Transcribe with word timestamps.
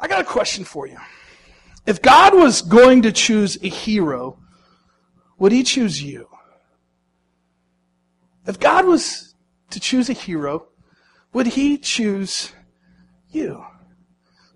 I 0.00 0.08
got 0.08 0.20
a 0.20 0.24
question 0.24 0.64
for 0.64 0.86
you. 0.86 0.96
If 1.86 2.00
God 2.00 2.34
was 2.34 2.62
going 2.62 3.02
to 3.02 3.12
choose 3.12 3.58
a 3.62 3.68
hero, 3.68 4.38
would 5.38 5.52
he 5.52 5.62
choose 5.62 6.02
you? 6.02 6.28
If 8.46 8.58
God 8.58 8.86
was 8.86 9.34
to 9.70 9.80
choose 9.80 10.08
a 10.08 10.14
hero, 10.14 10.68
would 11.32 11.48
he 11.48 11.76
choose 11.76 12.52
you? 13.30 13.64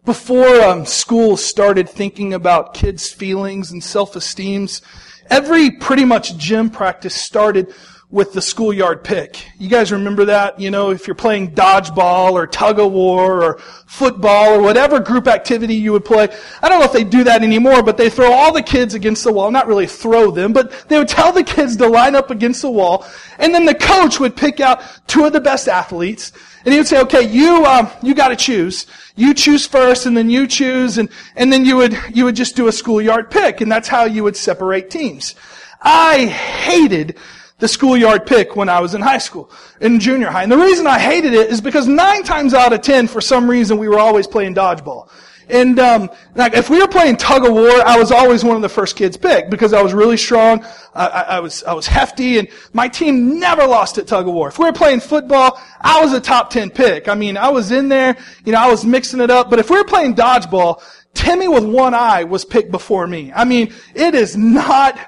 Before 0.05 0.61
um, 0.63 0.85
school 0.85 1.37
started 1.37 1.89
thinking 1.89 2.35
about 2.35 2.75
kids' 2.75 3.11
feelings 3.11 3.71
and 3.71 3.83
self-esteems, 3.83 4.83
every 5.31 5.71
pretty 5.71 6.05
much 6.05 6.37
gym 6.37 6.69
practice 6.71 7.15
started 7.15 7.73
with 8.15 8.33
the 8.33 8.41
schoolyard 8.41 9.03
pick. 9.03 9.45
You 9.59 9.69
guys 9.69 9.91
remember 9.91 10.27
that? 10.27 10.61
You 10.61 10.71
know, 10.71 10.91
if 10.91 11.09
you're 11.09 11.17
playing 11.17 11.51
dodgeball 11.51 12.31
or 12.31 12.47
tug 12.47 12.79
of 12.79 12.93
war 12.93 13.43
or 13.43 13.59
football 13.87 14.55
or 14.55 14.63
whatever 14.63 15.01
group 15.01 15.27
activity 15.27 15.75
you 15.75 15.91
would 15.91 16.05
play. 16.05 16.29
I 16.63 16.69
don't 16.69 16.79
know 16.79 16.85
if 16.85 16.93
they 16.93 17.03
do 17.03 17.25
that 17.25 17.43
anymore, 17.43 17.83
but 17.83 17.97
they 17.97 18.09
throw 18.09 18.31
all 18.31 18.53
the 18.53 18.63
kids 18.63 18.95
against 18.95 19.25
the 19.25 19.33
wall. 19.33 19.51
Not 19.51 19.67
really 19.67 19.89
throw 19.89 20.31
them, 20.31 20.53
but 20.53 20.89
they 20.89 20.97
would 20.97 21.09
tell 21.09 21.33
the 21.33 21.43
kids 21.43 21.75
to 21.79 21.89
line 21.89 22.15
up 22.15 22.31
against 22.31 22.63
the 22.63 22.71
wall. 22.71 23.05
And 23.41 23.53
then 23.53 23.65
the 23.65 23.75
coach 23.75 24.21
would 24.21 24.37
pick 24.37 24.61
out 24.61 24.81
two 25.09 25.25
of 25.25 25.33
the 25.33 25.41
best 25.41 25.67
athletes. 25.67 26.31
And 26.65 26.73
he 26.73 26.79
would 26.79 26.87
say, 26.87 27.01
okay, 27.01 27.23
you, 27.23 27.67
um, 27.67 27.91
you 28.01 28.15
gotta 28.15 28.37
choose. 28.37 28.87
You 29.17 29.35
choose 29.35 29.67
first 29.67 30.07
and 30.07 30.17
then 30.17 30.31
you 30.31 30.47
choose 30.47 30.99
and, 30.99 31.09
and 31.35 31.53
then 31.53 31.65
you 31.65 31.75
would, 31.79 31.99
you 32.15 32.27
would 32.27 32.37
just 32.37 32.55
do 32.55 32.69
a 32.69 32.73
schoolyard 32.73 33.33
pick. 33.33 33.61
And 33.61 33.73
that's 33.73 33.89
how 33.89 34.05
you 34.05 34.23
would 34.23 34.37
separate 34.37 34.89
teams. 34.89 35.35
I 35.83 36.27
hated 36.27 37.17
the 37.59 37.69
schoolyard 37.69 38.27
pick 38.27 38.57
when 38.57 38.69
I 38.69 38.81
was 38.81 38.95
in 38.95 39.01
high 39.01 39.19
school, 39.19 39.51
in 39.81 40.01
junior 40.01 40.29
high. 40.29 40.43
And 40.43 40.53
the 40.53 40.59
reason 40.59 40.87
I 40.87 40.99
hated 40.99 41.35
it 41.35 41.51
is 41.51 41.61
because 41.61 41.87
nine 41.87 42.25
times 42.25 42.53
out 42.53 42.73
of 42.73 42.83
ten, 42.83 43.07
for 43.07 43.21
some 43.21 43.49
reason, 43.49 43.79
we 43.79 43.89
were 43.89 43.99
always 43.99 44.27
playing 44.27 44.55
dodgeball. 44.55 45.09
And 45.49 45.79
um, 45.79 46.11
like 46.35 46.55
if 46.55 46.71
we 46.71 46.81
were 46.81 46.89
playing 46.89 47.17
tug 47.17 47.45
of 47.45 47.53
war, 47.53 47.71
I 47.71 47.99
was 47.99 48.11
always 48.11 48.43
one 48.43 48.57
of 48.57 48.63
the 48.63 48.69
first 48.69 48.97
kids 48.97 49.17
picked 49.17 49.51
because 49.51 49.73
I 49.73 49.83
was 49.83 49.93
really 49.93 50.17
strong. 50.17 50.65
I, 50.95 51.07
I, 51.07 51.21
I, 51.23 51.41
was 51.41 51.63
I 51.65 51.75
was 51.75 51.87
hefty, 51.87 52.39
and 52.39 52.49
my 52.73 52.89
team 52.89 53.39
never 53.39 53.67
lost 53.67 53.99
at 53.99 54.07
tug 54.07 54.27
of 54.27 54.33
war. 54.33 54.49
If 54.49 54.59
we 54.59 54.65
were 54.65 54.73
playing 54.73 55.01
football, 55.01 55.61
I 55.81 56.03
was 56.03 56.13
a 56.13 56.21
top 56.21 56.51
ten 56.51 56.71
pick. 56.71 57.09
I 57.09 57.15
mean, 57.15 57.37
I 57.37 57.51
was 57.51 57.73
in 57.73 57.89
there. 57.89 58.17
You 58.45 58.53
know, 58.53 58.59
I 58.59 58.71
was 58.71 58.85
mixing 58.85 59.21
it 59.21 59.31
up. 59.31 59.51
But 59.51 59.59
if 59.59 59.69
we 59.69 59.77
were 59.77 59.85
playing 59.85 60.15
dodgeball, 60.15 60.83
Timmy 61.13 61.49
with 61.49 61.65
one 61.65 61.95
eye 61.95 62.25
was 62.25 62.45
picked 62.45 62.71
before 62.71 63.07
me. 63.07 63.33
I 63.35 63.45
mean, 63.45 63.73
it 63.95 64.15
is 64.15 64.37
not 64.37 64.99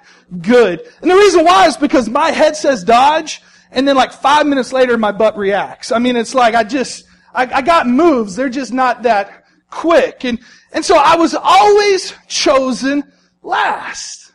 good. 0.41 0.81
And 1.01 1.11
the 1.11 1.15
reason 1.15 1.45
why 1.45 1.67
is 1.67 1.77
because 1.77 2.09
my 2.09 2.31
head 2.31 2.57
says 2.57 2.85
dodge, 2.85 3.43
and 3.71 3.87
then 3.87 3.97
like 3.97 4.13
five 4.13 4.47
minutes 4.47 4.73
later, 4.73 4.97
my 4.97 5.13
butt 5.13 5.37
reacts. 5.37 5.93
I 5.93 5.99
mean, 5.99 6.17
it's 6.17 6.35
like 6.35 6.55
I 6.55 6.65
just, 6.65 7.07
I, 7.35 7.47
I 7.47 7.63
got 7.63 7.87
moves. 7.87 8.37
They're 8.37 8.49
just 8.49 8.73
not 8.73 9.03
that 9.03 9.45
quick. 9.71 10.25
And, 10.25 10.39
and 10.73 10.85
so 10.85 10.97
I 10.97 11.17
was 11.17 11.35
always 11.35 12.15
chosen 12.27 13.13
last. 13.43 14.33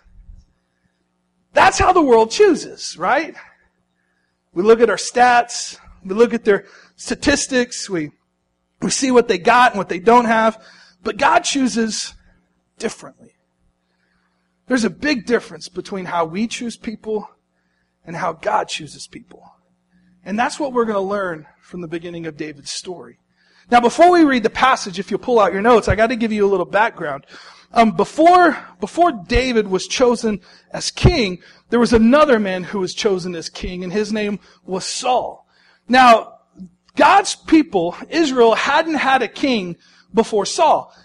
That's 1.53 1.78
how 1.78 1.92
the 1.92 2.02
world 2.02 2.31
chooses, 2.31 2.97
right? 2.97 3.36
We 4.53 4.64
look 4.64 4.80
at 4.81 4.89
our 4.89 4.97
stats. 4.97 5.78
We 6.03 6.16
look 6.16 6.34
at 6.34 6.45
their 6.45 6.66
statistics. 6.95 7.89
We, 7.89 8.12
we 8.81 8.89
see 8.89 9.12
what 9.12 9.28
they 9.28 9.38
got 9.38 9.72
and 9.72 9.78
what 9.78 9.89
they 9.89 10.00
don't 10.00 10.25
have. 10.25 10.64
But 11.03 11.17
God 11.17 11.39
chooses 11.39 12.14
differently. 12.78 13.30
There's 14.72 14.86
a 14.86 14.89
big 14.89 15.25
difference 15.25 15.67
between 15.67 16.05
how 16.05 16.23
we 16.23 16.47
choose 16.47 16.77
people 16.77 17.30
and 18.05 18.16
how 18.16 18.31
God 18.31 18.69
chooses 18.69 19.05
people. 19.05 19.44
And 20.23 20.39
that's 20.39 20.61
what 20.61 20.72
we're 20.72 20.86
going 20.86 20.95
to 20.95 21.02
learn 21.02 21.45
from 21.61 21.81
the 21.81 21.89
beginning 21.89 22.25
of 22.25 22.38
David's 22.38 22.72
story. 22.72 23.19
Now, 23.69 23.81
before 23.81 24.09
we 24.09 24.23
read 24.23 24.44
the 24.44 24.50
passage, 24.50 24.97
if 24.97 25.11
you 25.11 25.17
pull 25.17 25.41
out 25.41 25.52
your 25.52 25.61
notes, 25.61 25.89
I 25.89 25.97
got 25.97 26.08
to 26.08 26.16
give 26.16 26.31
you 26.31 26.47
a 26.47 26.50
little 26.50 26.66
background. 26.66 27.25
Um, 27.73 27.97
before 27.97 28.58
before 28.80 29.11
David 29.11 29.67
was 29.67 29.88
chosen 29.88 30.39
as 30.72 30.89
king, 30.89 31.41
there 31.69 31.78
was 31.81 31.91
another 31.91 32.39
man 32.39 32.63
who 32.63 32.80
was 32.80 32.94
chosen 32.94 33.35
as 33.35 33.50
king, 33.50 33.84
and 33.84 33.91
his 33.91 34.13
name 34.13 34.40
was 34.63 34.85
Saul. 34.85 35.50
Now, 35.90 36.35
God's 36.95 37.35
people, 37.35 37.97
Israel, 38.09 38.56
hadn't 38.56 38.95
had 38.95 39.22
a 39.22 39.28
king 39.28 39.75
before 40.13 40.45
Saul. 40.45 40.95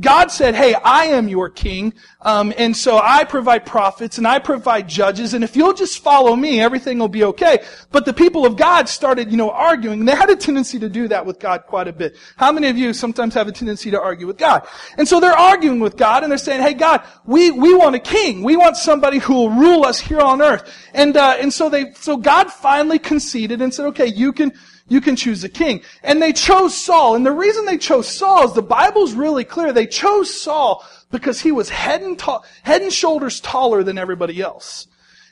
God 0.00 0.30
said, 0.30 0.54
hey, 0.54 0.74
I 0.74 1.06
am 1.06 1.28
your 1.28 1.50
king, 1.50 1.92
um, 2.22 2.54
and 2.56 2.74
so 2.74 2.98
I 2.98 3.24
provide 3.24 3.66
prophets 3.66 4.16
and 4.16 4.26
I 4.26 4.38
provide 4.38 4.88
judges, 4.88 5.34
and 5.34 5.44
if 5.44 5.56
you'll 5.56 5.74
just 5.74 6.02
follow 6.02 6.34
me, 6.36 6.58
everything 6.60 6.98
will 6.98 7.08
be 7.08 7.24
okay. 7.24 7.58
But 7.90 8.06
the 8.06 8.14
people 8.14 8.46
of 8.46 8.56
God 8.56 8.88
started, 8.88 9.30
you 9.30 9.36
know, 9.36 9.50
arguing. 9.50 10.06
They 10.06 10.14
had 10.14 10.30
a 10.30 10.36
tendency 10.36 10.78
to 10.78 10.88
do 10.88 11.08
that 11.08 11.26
with 11.26 11.38
God 11.38 11.64
quite 11.66 11.86
a 11.86 11.92
bit. 11.92 12.16
How 12.36 12.50
many 12.50 12.68
of 12.68 12.78
you 12.78 12.94
sometimes 12.94 13.34
have 13.34 13.46
a 13.46 13.52
tendency 13.52 13.90
to 13.90 14.00
argue 14.00 14.26
with 14.26 14.38
God? 14.38 14.66
And 14.96 15.06
so 15.06 15.20
they're 15.20 15.32
arguing 15.32 15.80
with 15.80 15.98
God, 15.98 16.22
and 16.22 16.32
they're 16.32 16.38
saying, 16.38 16.62
hey, 16.62 16.74
God, 16.74 17.02
we, 17.26 17.50
we 17.50 17.74
want 17.74 17.94
a 17.94 18.00
king. 18.00 18.42
We 18.42 18.56
want 18.56 18.78
somebody 18.78 19.18
who 19.18 19.34
will 19.34 19.50
rule 19.50 19.84
us 19.84 20.00
here 20.00 20.20
on 20.20 20.40
earth. 20.40 20.72
And, 20.94 21.14
uh, 21.14 21.36
and 21.38 21.52
so 21.52 21.68
they, 21.68 21.92
so 21.92 22.16
God 22.16 22.50
finally 22.50 22.98
conceded 22.98 23.60
and 23.60 23.74
said, 23.74 23.86
okay, 23.86 24.06
you 24.06 24.32
can, 24.32 24.52
you 24.88 25.00
can 25.00 25.16
choose 25.16 25.44
a 25.44 25.48
king. 25.48 25.82
And 26.02 26.20
they 26.20 26.32
chose 26.32 26.76
Saul. 26.76 27.14
And 27.14 27.24
the 27.24 27.32
reason 27.32 27.64
they 27.64 27.78
chose 27.78 28.08
Saul 28.08 28.44
is 28.44 28.54
the 28.54 28.62
Bible's 28.62 29.12
really 29.12 29.44
clear. 29.44 29.72
They 29.72 29.86
chose 29.86 30.40
Saul 30.40 30.84
because 31.10 31.40
he 31.40 31.52
was 31.52 31.68
head 31.68 32.02
and, 32.02 32.18
ta- 32.18 32.42
head 32.62 32.82
and 32.82 32.92
shoulders 32.92 33.40
taller 33.40 33.82
than 33.82 33.98
everybody 33.98 34.40
else. 34.40 34.86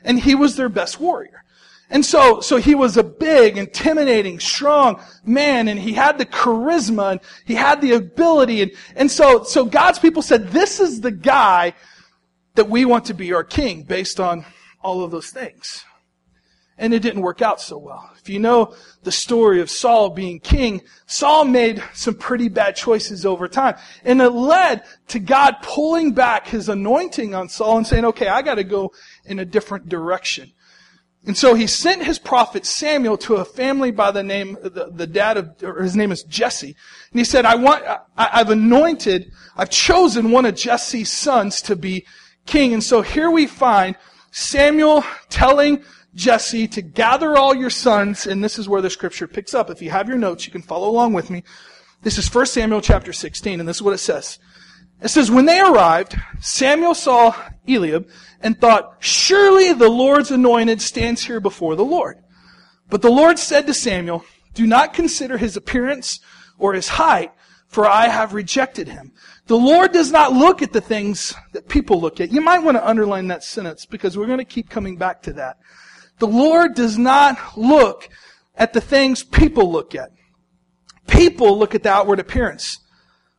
And 0.04 0.20
he 0.20 0.34
was 0.34 0.56
their 0.56 0.68
best 0.68 1.00
warrior. 1.00 1.42
And 1.88 2.04
so, 2.04 2.40
so 2.40 2.56
he 2.56 2.74
was 2.74 2.96
a 2.96 3.04
big, 3.04 3.56
intimidating, 3.56 4.40
strong 4.40 5.00
man, 5.24 5.68
and 5.68 5.78
he 5.78 5.92
had 5.92 6.18
the 6.18 6.26
charisma, 6.26 7.12
and 7.12 7.20
he 7.44 7.54
had 7.54 7.80
the 7.80 7.92
ability, 7.92 8.62
and, 8.62 8.72
and 8.96 9.08
so, 9.10 9.44
so 9.44 9.64
God's 9.64 10.00
people 10.00 10.22
said, 10.22 10.48
this 10.48 10.80
is 10.80 11.00
the 11.00 11.12
guy 11.12 11.74
that 12.56 12.68
we 12.68 12.84
want 12.84 13.04
to 13.04 13.14
be 13.14 13.32
our 13.32 13.44
king, 13.44 13.84
based 13.84 14.18
on 14.18 14.44
all 14.82 15.04
of 15.04 15.12
those 15.12 15.30
things. 15.30 15.84
And 16.78 16.92
it 16.92 17.00
didn't 17.00 17.22
work 17.22 17.40
out 17.40 17.60
so 17.60 17.78
well. 17.78 18.10
If 18.18 18.28
you 18.28 18.38
know 18.38 18.74
the 19.02 19.12
story 19.12 19.62
of 19.62 19.70
Saul 19.70 20.10
being 20.10 20.40
king, 20.40 20.82
Saul 21.06 21.46
made 21.46 21.82
some 21.94 22.14
pretty 22.14 22.48
bad 22.48 22.76
choices 22.76 23.24
over 23.24 23.48
time. 23.48 23.76
And 24.04 24.20
it 24.20 24.30
led 24.30 24.82
to 25.08 25.18
God 25.18 25.56
pulling 25.62 26.12
back 26.12 26.46
his 26.46 26.68
anointing 26.68 27.34
on 27.34 27.48
Saul 27.48 27.78
and 27.78 27.86
saying, 27.86 28.04
okay, 28.04 28.28
I 28.28 28.42
gotta 28.42 28.64
go 28.64 28.92
in 29.24 29.38
a 29.38 29.44
different 29.46 29.88
direction. 29.88 30.52
And 31.26 31.36
so 31.36 31.54
he 31.54 31.66
sent 31.66 32.04
his 32.04 32.20
prophet 32.20 32.64
Samuel 32.64 33.18
to 33.18 33.36
a 33.36 33.44
family 33.44 33.90
by 33.90 34.12
the 34.12 34.22
name, 34.22 34.56
the, 34.62 34.90
the 34.92 35.08
dad 35.08 35.36
of, 35.36 35.56
or 35.60 35.82
his 35.82 35.96
name 35.96 36.12
is 36.12 36.22
Jesse. 36.22 36.76
And 37.10 37.18
he 37.18 37.24
said, 37.24 37.44
I 37.44 37.56
want, 37.56 37.84
I, 37.84 37.98
I've 38.16 38.50
anointed, 38.50 39.32
I've 39.56 39.70
chosen 39.70 40.30
one 40.30 40.46
of 40.46 40.54
Jesse's 40.54 41.10
sons 41.10 41.60
to 41.62 41.74
be 41.74 42.06
king. 42.46 42.72
And 42.74 42.82
so 42.82 43.02
here 43.02 43.28
we 43.28 43.48
find 43.48 43.96
Samuel 44.30 45.02
telling 45.28 45.82
Jesse 46.16 46.66
to 46.68 46.82
gather 46.82 47.36
all 47.36 47.54
your 47.54 47.70
sons, 47.70 48.26
and 48.26 48.42
this 48.42 48.58
is 48.58 48.68
where 48.68 48.80
the 48.80 48.90
scripture 48.90 49.28
picks 49.28 49.54
up. 49.54 49.68
If 49.70 49.82
you 49.82 49.90
have 49.90 50.08
your 50.08 50.16
notes, 50.16 50.46
you 50.46 50.52
can 50.52 50.62
follow 50.62 50.88
along 50.88 51.12
with 51.12 51.28
me. 51.28 51.44
This 52.02 52.16
is 52.16 52.34
1 52.34 52.46
Samuel 52.46 52.80
chapter 52.80 53.12
16, 53.12 53.60
and 53.60 53.68
this 53.68 53.76
is 53.76 53.82
what 53.82 53.94
it 53.94 53.98
says. 53.98 54.38
It 55.02 55.08
says, 55.08 55.30
When 55.30 55.44
they 55.44 55.60
arrived, 55.60 56.16
Samuel 56.40 56.94
saw 56.94 57.34
Eliab 57.68 58.08
and 58.40 58.58
thought, 58.58 58.96
Surely 58.98 59.74
the 59.74 59.90
Lord's 59.90 60.30
anointed 60.30 60.80
stands 60.80 61.24
here 61.24 61.38
before 61.38 61.76
the 61.76 61.84
Lord. 61.84 62.18
But 62.88 63.02
the 63.02 63.10
Lord 63.10 63.38
said 63.38 63.66
to 63.66 63.74
Samuel, 63.74 64.24
Do 64.54 64.66
not 64.66 64.94
consider 64.94 65.36
his 65.36 65.54
appearance 65.54 66.20
or 66.58 66.72
his 66.72 66.88
height, 66.88 67.30
for 67.68 67.86
I 67.86 68.08
have 68.08 68.32
rejected 68.32 68.88
him. 68.88 69.12
The 69.48 69.58
Lord 69.58 69.92
does 69.92 70.10
not 70.10 70.32
look 70.32 70.62
at 70.62 70.72
the 70.72 70.80
things 70.80 71.34
that 71.52 71.68
people 71.68 72.00
look 72.00 72.20
at. 72.20 72.32
You 72.32 72.40
might 72.40 72.60
want 72.60 72.78
to 72.78 72.88
underline 72.88 73.28
that 73.28 73.44
sentence 73.44 73.84
because 73.84 74.16
we're 74.16 74.26
going 74.26 74.38
to 74.38 74.44
keep 74.44 74.70
coming 74.70 74.96
back 74.96 75.20
to 75.22 75.34
that. 75.34 75.58
The 76.18 76.26
Lord 76.26 76.74
does 76.74 76.96
not 76.96 77.56
look 77.56 78.08
at 78.54 78.72
the 78.72 78.80
things 78.80 79.22
people 79.22 79.70
look 79.70 79.94
at. 79.94 80.10
People 81.06 81.58
look 81.58 81.74
at 81.74 81.82
the 81.82 81.90
outward 81.90 82.18
appearance, 82.18 82.78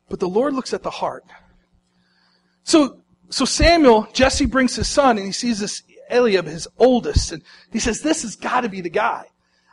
but 0.09 0.19
the 0.19 0.29
Lord 0.29 0.53
looks 0.53 0.73
at 0.73 0.83
the 0.83 0.89
heart. 0.89 1.25
So, 2.63 3.01
so 3.29 3.45
Samuel, 3.45 4.07
Jesse 4.13 4.45
brings 4.45 4.75
his 4.75 4.87
son 4.87 5.17
and 5.17 5.25
he 5.25 5.31
sees 5.31 5.59
this 5.59 5.83
Eliab, 6.09 6.45
his 6.45 6.67
oldest, 6.77 7.31
and 7.31 7.43
he 7.71 7.79
says, 7.79 8.01
this 8.01 8.21
has 8.21 8.35
got 8.35 8.61
to 8.61 8.69
be 8.69 8.81
the 8.81 8.89
guy. 8.89 9.25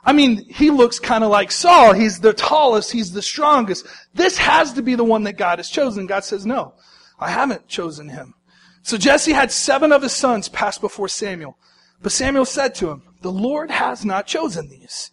I 0.05 0.13
mean, 0.13 0.45
he 0.51 0.71
looks 0.71 0.99
kind 0.99 1.25
of 1.25 1.31
like 1.31 1.51
Saul. 1.51 1.93
He's 1.93 2.21
the 2.21 2.35
tallest. 2.35 2.93
He's 2.93 3.13
the 3.13 3.23
strongest. 3.23 3.87
This 4.13 4.37
has 4.39 4.73
to 4.75 4.83
be 4.83 4.97
the 4.97 5.05
one 5.05 5.23
that 5.25 5.39
God 5.39 5.59
has 5.59 5.71
chosen. 5.71 6.07
God 6.07 6.25
says, 6.25 6.45
no, 6.45 6.75
I 7.19 7.31
haven't 7.31 7.69
chosen 7.69 8.09
him. 8.09 8.35
So 8.83 8.99
Jesse 8.99 9.33
had 9.33 9.51
seven 9.51 9.93
of 9.93 10.03
his 10.03 10.13
sons 10.13 10.49
pass 10.49 10.77
before 10.77 11.09
Samuel. 11.09 11.57
But 12.03 12.13
Samuel 12.13 12.45
said 12.45 12.75
to 12.77 12.91
him, 12.91 13.03
The 13.23 13.33
Lord 13.33 13.71
has 13.71 14.05
not 14.05 14.27
chosen 14.27 14.69
these. 14.69 15.11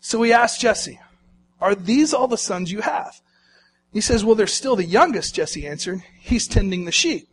So 0.00 0.22
he 0.22 0.32
asked 0.32 0.60
Jesse, 0.60 1.00
Are 1.60 1.74
these 1.74 2.12
all 2.12 2.28
the 2.28 2.38
sons 2.38 2.70
you 2.70 2.80
have? 2.80 3.20
He 3.92 4.00
says, 4.00 4.24
Well, 4.24 4.34
they're 4.34 4.46
still 4.46 4.76
the 4.76 4.84
youngest, 4.84 5.34
Jesse 5.34 5.66
answered. 5.66 6.02
He's 6.18 6.48
tending 6.48 6.84
the 6.84 6.92
sheep. 6.92 7.28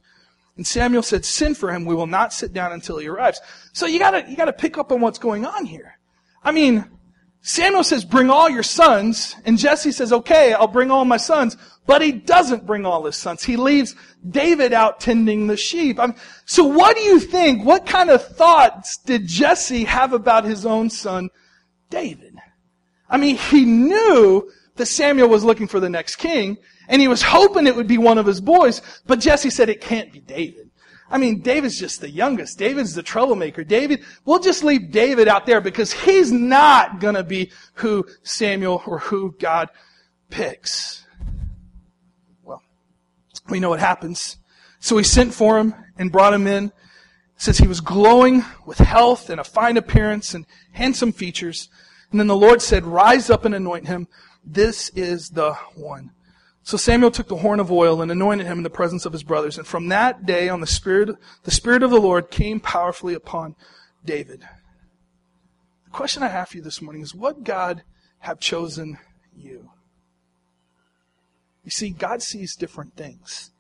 And 0.56 0.68
Samuel 0.68 1.04
said, 1.04 1.26
Send 1.26 1.58
for 1.58 1.72
him. 1.74 1.86
We 1.86 1.96
will 1.96 2.08
not 2.08 2.34
sit 2.34 2.54
down 2.54 2.72
until 2.72 3.00
he 3.00 3.08
arrives. 3.08 3.42
So 3.74 3.88
you 3.88 4.00
gotta, 4.00 4.30
you 4.30 4.38
gotta 4.38 4.54
pick 4.54 4.78
up 4.78 4.92
on 4.92 5.02
what's 5.02 5.20
going 5.20 5.46
on 5.46 5.66
here. 5.66 5.98
I 6.44 6.52
mean, 6.52 6.86
Samuel 7.44 7.84
says, 7.84 8.06
bring 8.06 8.30
all 8.30 8.50
your 8.50 8.64
sons. 8.64 9.36
And 9.46 9.58
Jesse 9.58 9.92
says, 9.92 10.14
okay, 10.14 10.54
I'll 10.54 10.68
bring 10.68 10.92
all 10.92 11.06
my 11.06 11.18
sons. 11.18 11.58
But 11.88 12.02
he 12.02 12.12
doesn't 12.12 12.68
bring 12.68 12.86
all 12.86 13.06
his 13.06 13.18
sons. 13.18 13.44
He 13.44 13.58
leaves 13.58 13.96
David 14.28 14.74
out 14.74 15.00
tending 15.00 15.48
the 15.48 15.58
sheep. 15.58 16.00
I'm, 16.00 16.16
so 16.46 16.64
what 16.64 16.96
do 16.96 17.02
you 17.02 17.20
think? 17.20 17.66
What 17.66 17.88
kind 17.88 18.10
of 18.10 18.24
thoughts 18.24 18.98
did 18.98 19.28
Jesse 19.28 19.86
have 19.86 20.14
about 20.14 20.46
his 20.46 20.66
own 20.66 20.90
son, 20.90 21.30
David? 21.90 22.36
I 23.10 23.18
mean, 23.18 23.36
he 23.36 23.66
knew 23.66 24.50
that 24.76 24.86
Samuel 24.86 25.28
was 25.28 25.44
looking 25.44 25.68
for 25.68 25.80
the 25.80 25.90
next 25.90 26.16
king, 26.16 26.58
and 26.88 27.02
he 27.02 27.08
was 27.08 27.22
hoping 27.22 27.68
it 27.68 27.76
would 27.76 27.88
be 27.88 27.98
one 27.98 28.18
of 28.18 28.26
his 28.26 28.40
boys, 28.40 28.82
but 29.06 29.20
Jesse 29.20 29.50
said 29.50 29.70
it 29.70 29.82
can't 29.82 30.12
be 30.14 30.20
David. 30.20 30.71
I 31.12 31.18
mean, 31.18 31.42
David's 31.42 31.78
just 31.78 32.00
the 32.00 32.10
youngest. 32.10 32.58
David's 32.58 32.96
the 32.96 33.04
troublemaker. 33.04 33.66
David, 33.66 34.04
we'll 34.24 34.40
just 34.40 34.64
leave 34.64 34.92
David 34.92 35.28
out 35.28 35.46
there 35.46 35.60
because 35.60 35.92
he's 35.92 36.32
not 36.32 37.02
gonna 37.02 37.24
be 37.24 37.52
who 37.76 38.06
Samuel 38.24 38.82
or 38.88 39.00
who 39.00 39.36
God 39.38 39.70
picks. 40.30 41.06
Well, 42.44 42.64
we 43.50 43.60
know 43.60 43.70
what 43.70 43.82
happens. 43.82 44.38
So 44.80 44.98
he 44.98 45.04
sent 45.04 45.34
for 45.34 45.60
him 45.60 45.76
and 45.98 46.12
brought 46.12 46.34
him 46.34 46.48
in. 46.48 46.66
It 46.66 46.72
says 47.36 47.58
he 47.58 47.68
was 47.68 47.82
glowing 47.82 48.46
with 48.66 48.78
health 48.78 49.30
and 49.30 49.40
a 49.40 49.44
fine 49.44 49.76
appearance 49.76 50.34
and 50.34 50.46
handsome 50.72 51.12
features. 51.12 51.70
And 52.10 52.20
then 52.20 52.28
the 52.28 52.36
Lord 52.36 52.62
said, 52.62 52.86
rise 52.86 53.30
up 53.30 53.46
and 53.46 53.54
anoint 53.54 53.88
him. 53.88 54.08
This 54.44 54.90
is 54.90 55.30
the 55.30 55.54
one. 55.76 56.12
So 56.64 56.78
Samuel 56.78 57.12
took 57.12 57.28
the 57.28 57.38
horn 57.38 57.60
of 57.60 57.72
oil 57.72 58.02
and 58.02 58.12
anointed 58.12 58.46
him 58.46 58.60
in 58.60 58.64
the 58.64 58.70
presence 58.70 59.06
of 59.06 59.14
his 59.14 59.24
brothers. 59.24 59.58
And 59.58 59.66
from 59.66 59.88
that 59.88 60.26
day 60.26 60.48
on, 60.48 60.62
the 60.62 60.68
Spirit, 60.68 61.16
the 61.44 61.52
Spirit 61.52 61.82
of 61.84 61.90
the 61.90 62.00
Lord 62.00 62.30
came 62.30 62.60
powerfully 62.60 63.14
upon 63.14 63.56
David. 64.06 64.42
The 65.86 65.92
question 65.92 66.22
I 66.24 66.28
have 66.28 66.50
for 66.50 66.58
you 66.58 66.64
this 66.64 66.82
morning 66.82 67.02
is, 67.02 67.16
what 67.16 67.44
God 67.44 67.84
have 68.20 68.40
chosen 68.40 69.00
you? 69.36 69.72
You 71.64 71.72
see, 71.72 71.90
God 71.90 72.22
sees 72.22 72.56
different 72.56 72.96
things. 72.96 73.52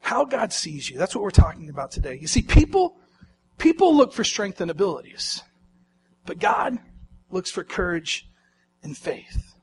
How 0.00 0.24
God 0.24 0.52
sees 0.52 0.88
you, 0.90 0.98
that's 0.98 1.14
what 1.14 1.24
we're 1.24 1.30
talking 1.30 1.68
about 1.68 1.90
today. 1.90 2.18
You 2.20 2.28
see, 2.28 2.42
people, 2.42 2.98
people 3.58 3.96
look 3.96 4.12
for 4.12 4.24
strength 4.24 4.60
and 4.60 4.70
abilities. 4.70 5.42
But 6.26 6.38
God 6.38 6.78
looks 7.30 7.50
for 7.50 7.64
courage 7.64 8.28
and 8.82 8.96
faith. 8.96 9.54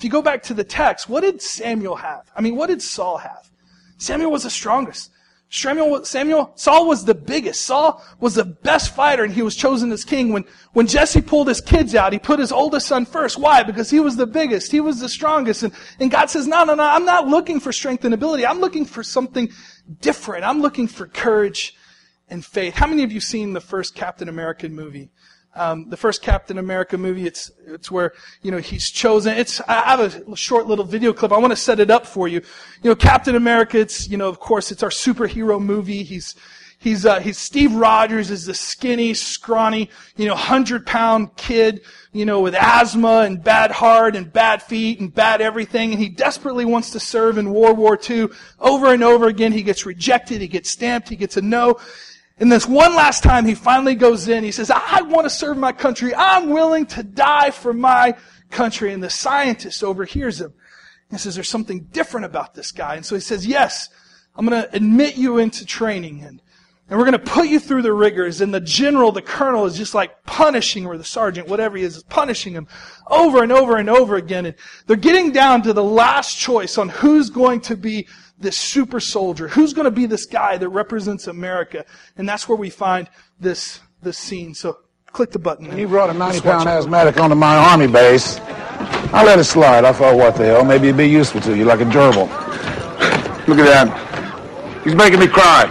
If 0.00 0.04
you 0.04 0.08
go 0.08 0.22
back 0.22 0.42
to 0.44 0.54
the 0.54 0.64
text, 0.64 1.10
what 1.10 1.20
did 1.20 1.42
Samuel 1.42 1.96
have? 1.96 2.30
I 2.34 2.40
mean, 2.40 2.56
what 2.56 2.68
did 2.68 2.80
Saul 2.80 3.18
have? 3.18 3.50
Samuel 3.98 4.30
was 4.30 4.44
the 4.44 4.50
strongest. 4.50 5.10
Samuel, 5.50 6.06
Samuel, 6.06 6.52
Saul 6.54 6.88
was 6.88 7.04
the 7.04 7.14
biggest. 7.14 7.66
Saul 7.66 8.02
was 8.18 8.34
the 8.34 8.46
best 8.46 8.94
fighter 8.94 9.24
and 9.24 9.34
he 9.34 9.42
was 9.42 9.54
chosen 9.54 9.92
as 9.92 10.06
king. 10.06 10.32
When, 10.32 10.46
when 10.72 10.86
Jesse 10.86 11.20
pulled 11.20 11.48
his 11.48 11.60
kids 11.60 11.94
out, 11.94 12.14
he 12.14 12.18
put 12.18 12.38
his 12.38 12.50
oldest 12.50 12.86
son 12.86 13.04
first. 13.04 13.36
Why? 13.36 13.62
Because 13.62 13.90
he 13.90 14.00
was 14.00 14.16
the 14.16 14.26
biggest. 14.26 14.72
He 14.72 14.80
was 14.80 15.00
the 15.00 15.08
strongest. 15.10 15.64
And, 15.64 15.74
and 15.98 16.10
God 16.10 16.30
says, 16.30 16.46
no, 16.46 16.64
no, 16.64 16.74
no, 16.74 16.82
I'm 16.82 17.04
not 17.04 17.28
looking 17.28 17.60
for 17.60 17.70
strength 17.70 18.02
and 18.06 18.14
ability. 18.14 18.46
I'm 18.46 18.60
looking 18.60 18.86
for 18.86 19.02
something 19.02 19.50
different. 20.00 20.46
I'm 20.46 20.62
looking 20.62 20.88
for 20.88 21.08
courage 21.08 21.76
and 22.30 22.42
faith. 22.42 22.72
How 22.72 22.86
many 22.86 23.02
of 23.02 23.12
you 23.12 23.20
seen 23.20 23.52
the 23.52 23.60
first 23.60 23.94
Captain 23.94 24.30
American 24.30 24.74
movie? 24.74 25.10
Um, 25.54 25.88
the 25.90 25.96
first 25.96 26.22
Captain 26.22 26.58
America 26.58 26.96
movie, 26.96 27.26
it's, 27.26 27.50
it's 27.66 27.90
where, 27.90 28.12
you 28.42 28.52
know, 28.52 28.58
he's 28.58 28.88
chosen. 28.88 29.36
It's, 29.36 29.60
I 29.66 29.96
have 29.96 30.28
a 30.28 30.36
short 30.36 30.66
little 30.66 30.84
video 30.84 31.12
clip. 31.12 31.32
I 31.32 31.38
want 31.38 31.50
to 31.50 31.56
set 31.56 31.80
it 31.80 31.90
up 31.90 32.06
for 32.06 32.28
you. 32.28 32.40
You 32.82 32.90
know, 32.90 32.94
Captain 32.94 33.34
America, 33.34 33.78
it's, 33.78 34.08
you 34.08 34.16
know, 34.16 34.28
of 34.28 34.38
course, 34.38 34.70
it's 34.70 34.84
our 34.84 34.90
superhero 34.90 35.60
movie. 35.60 36.04
He's, 36.04 36.36
he's, 36.78 37.04
uh, 37.04 37.18
he's 37.18 37.36
Steve 37.36 37.74
Rogers 37.74 38.30
is 38.30 38.46
the 38.46 38.54
skinny, 38.54 39.12
scrawny, 39.12 39.90
you 40.16 40.26
know, 40.26 40.36
hundred 40.36 40.86
pound 40.86 41.34
kid, 41.36 41.80
you 42.12 42.24
know, 42.24 42.40
with 42.40 42.54
asthma 42.54 43.22
and 43.22 43.42
bad 43.42 43.72
heart 43.72 44.14
and 44.14 44.32
bad 44.32 44.62
feet 44.62 45.00
and 45.00 45.12
bad 45.12 45.40
everything. 45.40 45.90
And 45.90 46.00
he 46.00 46.08
desperately 46.08 46.64
wants 46.64 46.90
to 46.92 47.00
serve 47.00 47.38
in 47.38 47.52
World 47.52 47.76
War 47.76 47.98
II. 48.08 48.28
Over 48.60 48.92
and 48.92 49.02
over 49.02 49.26
again, 49.26 49.50
he 49.50 49.62
gets 49.62 49.84
rejected. 49.84 50.40
He 50.40 50.48
gets 50.48 50.70
stamped. 50.70 51.08
He 51.08 51.16
gets 51.16 51.36
a 51.36 51.42
no. 51.42 51.78
And 52.40 52.50
this 52.50 52.66
one 52.66 52.96
last 52.96 53.22
time 53.22 53.44
he 53.44 53.54
finally 53.54 53.94
goes 53.94 54.26
in, 54.26 54.42
he 54.42 54.50
says, 54.50 54.70
I 54.70 55.02
want 55.02 55.26
to 55.26 55.30
serve 55.30 55.58
my 55.58 55.72
country. 55.72 56.14
I'm 56.14 56.48
willing 56.48 56.86
to 56.86 57.02
die 57.02 57.50
for 57.50 57.74
my 57.74 58.16
country. 58.50 58.94
And 58.94 59.02
the 59.02 59.10
scientist 59.10 59.84
overhears 59.84 60.40
him 60.40 60.54
and 61.10 61.20
says, 61.20 61.34
there's 61.34 61.50
something 61.50 61.80
different 61.92 62.24
about 62.24 62.54
this 62.54 62.72
guy. 62.72 62.96
And 62.96 63.04
so 63.04 63.14
he 63.14 63.20
says, 63.20 63.46
yes, 63.46 63.90
I'm 64.34 64.46
going 64.46 64.62
to 64.62 64.74
admit 64.74 65.16
you 65.16 65.36
into 65.36 65.66
training 65.66 66.22
and, 66.22 66.40
and 66.88 66.98
we're 66.98 67.04
going 67.04 67.24
to 67.24 67.30
put 67.30 67.46
you 67.46 67.60
through 67.60 67.82
the 67.82 67.92
rigors. 67.92 68.40
And 68.40 68.52
the 68.52 68.60
general, 68.60 69.12
the 69.12 69.22
colonel 69.22 69.64
is 69.64 69.76
just 69.76 69.94
like 69.94 70.24
punishing, 70.24 70.86
or 70.86 70.98
the 70.98 71.04
sergeant, 71.04 71.46
whatever 71.46 71.76
he 71.76 71.84
is, 71.84 71.96
is 71.96 72.02
punishing 72.02 72.52
him 72.52 72.66
over 73.06 73.44
and 73.44 73.52
over 73.52 73.76
and 73.76 73.88
over 73.88 74.16
again. 74.16 74.46
And 74.46 74.56
they're 74.86 74.96
getting 74.96 75.30
down 75.30 75.62
to 75.62 75.72
the 75.72 75.84
last 75.84 76.36
choice 76.36 76.78
on 76.78 76.88
who's 76.88 77.30
going 77.30 77.60
to 77.62 77.76
be 77.76 78.08
this 78.40 78.58
super 78.58 78.98
soldier? 78.98 79.48
Who's 79.48 79.72
going 79.72 79.84
to 79.84 79.90
be 79.90 80.06
this 80.06 80.26
guy 80.26 80.56
that 80.56 80.68
represents 80.68 81.28
America? 81.28 81.84
And 82.16 82.28
that's 82.28 82.48
where 82.48 82.58
we 82.58 82.70
find 82.70 83.08
this, 83.38 83.80
this 84.02 84.18
scene. 84.18 84.54
So 84.54 84.78
click 85.06 85.30
the 85.30 85.38
button. 85.38 85.70
He 85.70 85.84
brought 85.84 86.10
a 86.10 86.14
90 86.14 86.40
pound 86.40 86.68
asthmatic 86.68 87.18
onto 87.20 87.36
my 87.36 87.56
army 87.56 87.86
base, 87.86 88.40
I 89.12 89.24
let 89.24 89.38
it 89.38 89.44
slide. 89.44 89.84
I 89.84 89.92
thought, 89.92 90.16
what 90.16 90.36
the 90.36 90.46
hell? 90.46 90.64
Maybe 90.64 90.88
it'd 90.88 90.96
be 90.96 91.08
useful 91.08 91.40
to 91.42 91.56
you, 91.56 91.64
like 91.64 91.80
a 91.80 91.84
gerbil. 91.84 92.28
Look 93.48 93.58
at 93.58 93.66
that. 93.66 94.84
He's 94.84 94.94
making 94.94 95.20
me 95.20 95.26
cry. 95.26 95.66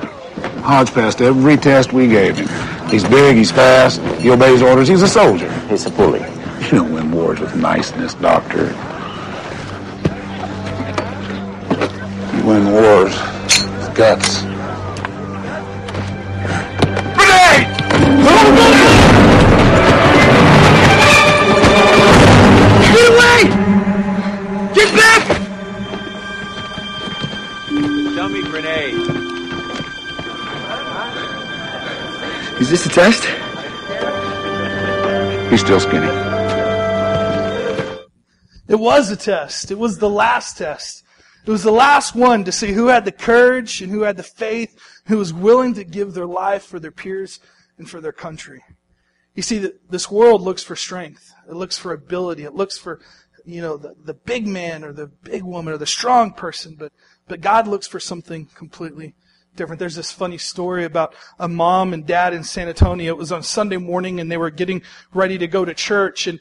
Hodge 0.62 0.94
passed 0.94 1.22
every 1.22 1.58
test 1.58 1.94
we 1.94 2.08
gave 2.08 2.38
him. 2.38 2.90
He's 2.90 3.04
big, 3.04 3.38
he's 3.38 3.52
fast, 3.52 4.02
he 4.20 4.30
obeys 4.30 4.62
orders, 4.62 4.88
he's 4.88 5.02
a 5.02 5.08
soldier. 5.08 5.52
He's 5.68 5.86
a 5.86 5.90
bully. 5.90 6.20
You 6.66 6.72
don't 6.72 6.94
win 6.94 7.12
wars 7.12 7.40
with 7.40 7.56
niceness, 7.56 8.14
Doctor. 8.16 8.74
Win 12.44 12.72
wars 12.72 13.16
with 13.78 13.96
guts. 13.96 14.42
Grenade! 17.16 17.68
Get 22.92 23.06
away! 23.14 23.40
Get 24.74 24.90
back! 24.96 25.24
Dummy 28.16 28.44
grenade. 28.44 28.96
Is 32.60 32.70
this 32.70 32.86
a 32.86 32.90
test? 32.90 33.24
He's 35.50 35.62
still 35.62 35.80
skinny. 35.80 36.08
It 38.68 38.80
was 38.80 39.10
a 39.10 39.16
test. 39.16 39.72
It 39.72 39.80
was 39.80 39.98
the 39.98 40.10
last 40.10 40.58
test. 40.58 41.04
It 41.46 41.52
was 41.52 41.64
the 41.64 41.72
last 41.72 42.16
one 42.16 42.44
to 42.44 42.52
see 42.52 42.74
who 42.74 42.88
had 42.88 43.06
the 43.06 43.12
courage 43.12 43.82
and 43.82 43.92
who 43.92 44.02
had 44.02 44.18
the 44.18 44.24
faith, 44.24 44.78
who 45.06 45.18
was 45.18 45.34
willing 45.34 45.74
to 45.76 45.84
give 45.84 46.14
their 46.14 46.26
life 46.26 46.64
for 46.64 46.80
their 46.80 46.92
peers 46.92 47.40
and 47.78 47.90
for 47.90 48.02
their 48.02 48.12
country. 48.12 48.64
You 49.36 49.42
see, 49.42 49.72
this 49.90 50.12
world 50.12 50.42
looks 50.42 50.64
for 50.64 50.76
strength. 50.76 51.34
It 51.48 51.56
looks 51.56 51.78
for 51.78 51.94
ability. 51.94 52.44
It 52.44 52.56
looks 52.56 52.78
for, 52.78 53.00
you 53.46 53.62
know, 53.62 53.78
the, 53.78 53.96
the 54.04 54.14
big 54.14 54.48
man 54.48 54.84
or 54.84 54.92
the 54.92 55.08
big 55.08 55.44
woman 55.44 55.74
or 55.74 55.78
the 55.78 55.86
strong 55.86 56.34
person. 56.34 56.76
But, 56.78 56.92
but 57.28 57.42
God 57.42 57.68
looks 57.68 57.88
for 57.88 58.00
something 58.00 58.48
completely 58.54 59.16
different. 59.56 59.80
There's 59.80 59.96
this 59.96 60.12
funny 60.12 60.38
story 60.38 60.84
about 60.84 61.16
a 61.40 61.48
mom 61.48 61.94
and 61.94 62.06
dad 62.06 62.34
in 62.34 62.44
San 62.44 62.68
Antonio. 62.68 63.14
It 63.14 63.18
was 63.18 63.32
on 63.32 63.44
Sunday 63.44 63.78
morning 63.78 64.20
and 64.20 64.32
they 64.32 64.38
were 64.38 64.52
getting 64.52 64.82
ready 65.14 65.38
to 65.38 65.48
go 65.48 65.64
to 65.64 65.74
church 65.74 66.28
and 66.28 66.40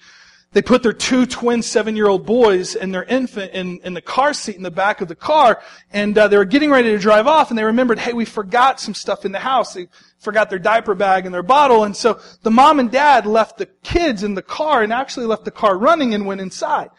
they 0.52 0.62
put 0.62 0.83
their 0.83 0.95
two 0.95 1.26
twin 1.26 1.62
seven-year-old 1.62 2.25
boys 2.25 2.75
and 2.75 2.93
their 2.93 3.05
infant 3.05 3.52
in, 3.52 3.81
in 3.85 3.93
the 3.93 4.00
car 4.00 4.33
seat 4.33 4.57
in 4.57 4.62
the 4.62 4.71
back 4.71 5.00
of 5.00 5.09
the 5.09 5.14
car, 5.14 5.61
and 5.93 6.17
uh, 6.17 6.26
they 6.28 6.38
were 6.38 6.47
getting 6.47 6.71
ready 6.71 6.90
to 6.90 6.99
drive 6.99 7.26
off, 7.26 7.50
and 7.50 7.59
they 7.59 7.64
remembered, 7.64 7.99
hey, 7.99 8.14
we 8.14 8.25
forgot 8.25 8.81
some 8.81 8.95
stuff 8.95 9.25
in 9.26 9.33
the 9.33 9.38
house. 9.38 9.75
They 9.75 9.88
forgot 10.19 10.49
their 10.49 10.59
diaper 10.59 10.95
bag 10.95 11.26
and 11.26 11.35
their 11.35 11.43
bottle, 11.43 11.85
and 11.85 11.95
so 11.95 12.21
the 12.43 12.50
mom 12.50 12.81
and 12.81 12.90
dad 12.90 13.26
left 13.26 13.59
the 13.59 13.67
kids 13.67 14.23
in 14.23 14.35
the 14.35 14.43
car 14.43 14.83
and 14.83 14.93
actually 14.93 15.26
left 15.26 15.45
the 15.45 15.50
car 15.50 15.76
running 15.76 16.14
and 16.14 16.25
went 16.25 16.40
inside. 16.40 16.90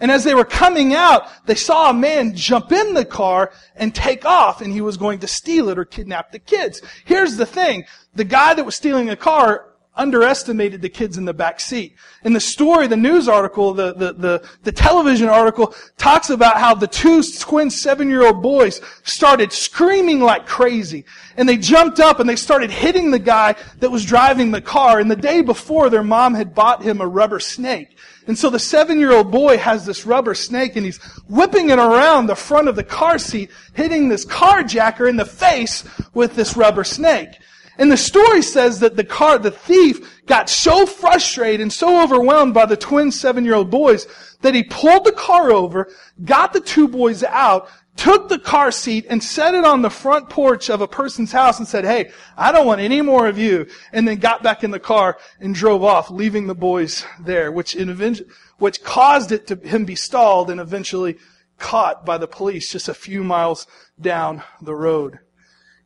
And 0.00 0.12
as 0.12 0.22
they 0.22 0.34
were 0.34 0.44
coming 0.44 0.94
out, 0.94 1.28
they 1.46 1.56
saw 1.56 1.90
a 1.90 1.94
man 1.94 2.36
jump 2.36 2.70
in 2.70 2.94
the 2.94 3.04
car 3.04 3.52
and 3.74 3.92
take 3.92 4.24
off, 4.24 4.60
and 4.60 4.72
he 4.72 4.80
was 4.80 4.96
going 4.96 5.20
to 5.20 5.26
steal 5.26 5.70
it 5.70 5.78
or 5.78 5.84
kidnap 5.84 6.30
the 6.30 6.38
kids. 6.38 6.82
Here's 7.04 7.36
the 7.36 7.46
thing. 7.46 7.84
The 8.14 8.24
guy 8.24 8.54
that 8.54 8.64
was 8.64 8.76
stealing 8.76 9.06
the 9.06 9.16
car 9.16 9.64
underestimated 9.98 10.80
the 10.80 10.88
kids 10.88 11.18
in 11.18 11.26
the 11.26 11.34
back 11.34 11.60
seat. 11.60 11.96
In 12.24 12.32
the 12.32 12.40
story, 12.40 12.86
the 12.86 12.96
news 12.96 13.28
article, 13.28 13.74
the, 13.74 13.92
the, 13.92 14.12
the, 14.14 14.48
the 14.62 14.72
television 14.72 15.28
article 15.28 15.74
talks 15.96 16.30
about 16.30 16.56
how 16.56 16.74
the 16.74 16.86
two 16.86 17.22
twin 17.38 17.68
seven-year-old 17.68 18.40
boys 18.40 18.80
started 19.02 19.52
screaming 19.52 20.20
like 20.20 20.46
crazy. 20.46 21.04
And 21.36 21.48
they 21.48 21.56
jumped 21.56 22.00
up 22.00 22.20
and 22.20 22.28
they 22.28 22.36
started 22.36 22.70
hitting 22.70 23.10
the 23.10 23.18
guy 23.18 23.56
that 23.80 23.90
was 23.90 24.04
driving 24.04 24.50
the 24.50 24.62
car. 24.62 25.00
And 25.00 25.10
the 25.10 25.16
day 25.16 25.42
before, 25.42 25.90
their 25.90 26.02
mom 26.02 26.34
had 26.34 26.54
bought 26.54 26.82
him 26.82 27.00
a 27.00 27.06
rubber 27.06 27.40
snake. 27.40 27.98
And 28.26 28.38
so 28.38 28.50
the 28.50 28.58
seven-year-old 28.58 29.30
boy 29.30 29.58
has 29.58 29.86
this 29.86 30.04
rubber 30.04 30.34
snake 30.34 30.76
and 30.76 30.84
he's 30.84 30.98
whipping 31.28 31.70
it 31.70 31.78
around 31.78 32.26
the 32.26 32.36
front 32.36 32.68
of 32.68 32.76
the 32.76 32.84
car 32.84 33.18
seat, 33.18 33.50
hitting 33.74 34.08
this 34.08 34.24
carjacker 34.24 35.08
in 35.08 35.16
the 35.16 35.24
face 35.24 35.84
with 36.14 36.36
this 36.36 36.56
rubber 36.56 36.84
snake. 36.84 37.38
And 37.78 37.92
the 37.92 37.96
story 37.96 38.42
says 38.42 38.80
that 38.80 38.96
the 38.96 39.04
car, 39.04 39.38
the 39.38 39.52
thief 39.52 40.24
got 40.26 40.50
so 40.50 40.84
frustrated 40.84 41.60
and 41.60 41.72
so 41.72 42.02
overwhelmed 42.02 42.52
by 42.52 42.66
the 42.66 42.76
twin 42.76 43.12
seven 43.12 43.44
year 43.44 43.54
old 43.54 43.70
boys 43.70 44.06
that 44.42 44.54
he 44.54 44.64
pulled 44.64 45.04
the 45.04 45.12
car 45.12 45.52
over, 45.52 45.88
got 46.24 46.52
the 46.52 46.60
two 46.60 46.88
boys 46.88 47.22
out, 47.22 47.68
took 47.96 48.28
the 48.28 48.38
car 48.38 48.72
seat 48.72 49.06
and 49.08 49.22
set 49.22 49.54
it 49.54 49.64
on 49.64 49.82
the 49.82 49.90
front 49.90 50.28
porch 50.28 50.68
of 50.70 50.80
a 50.80 50.88
person's 50.88 51.30
house 51.30 51.58
and 51.58 51.68
said, 51.68 51.84
Hey, 51.84 52.10
I 52.36 52.50
don't 52.50 52.66
want 52.66 52.80
any 52.80 53.00
more 53.00 53.28
of 53.28 53.38
you. 53.38 53.66
And 53.92 54.06
then 54.06 54.16
got 54.16 54.42
back 54.42 54.64
in 54.64 54.72
the 54.72 54.80
car 54.80 55.16
and 55.38 55.54
drove 55.54 55.84
off, 55.84 56.10
leaving 56.10 56.48
the 56.48 56.54
boys 56.56 57.04
there, 57.20 57.52
which 57.52 57.76
in, 57.76 58.16
which 58.58 58.82
caused 58.82 59.30
it 59.30 59.46
to 59.48 59.56
him 59.56 59.84
be 59.84 59.94
stalled 59.94 60.50
and 60.50 60.60
eventually 60.60 61.16
caught 61.58 62.04
by 62.04 62.18
the 62.18 62.28
police 62.28 62.72
just 62.72 62.88
a 62.88 62.94
few 62.94 63.22
miles 63.22 63.66
down 64.00 64.42
the 64.60 64.74
road. 64.74 65.20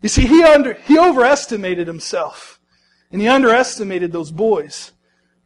You 0.03 0.09
see, 0.09 0.27
he 0.27 0.43
under, 0.43 0.75
he 0.75 0.99
overestimated 0.99 1.87
himself. 1.87 2.61
And 3.11 3.21
he 3.21 3.29
underestimated 3.29 4.11
those 4.11 4.31
boys. 4.31 4.93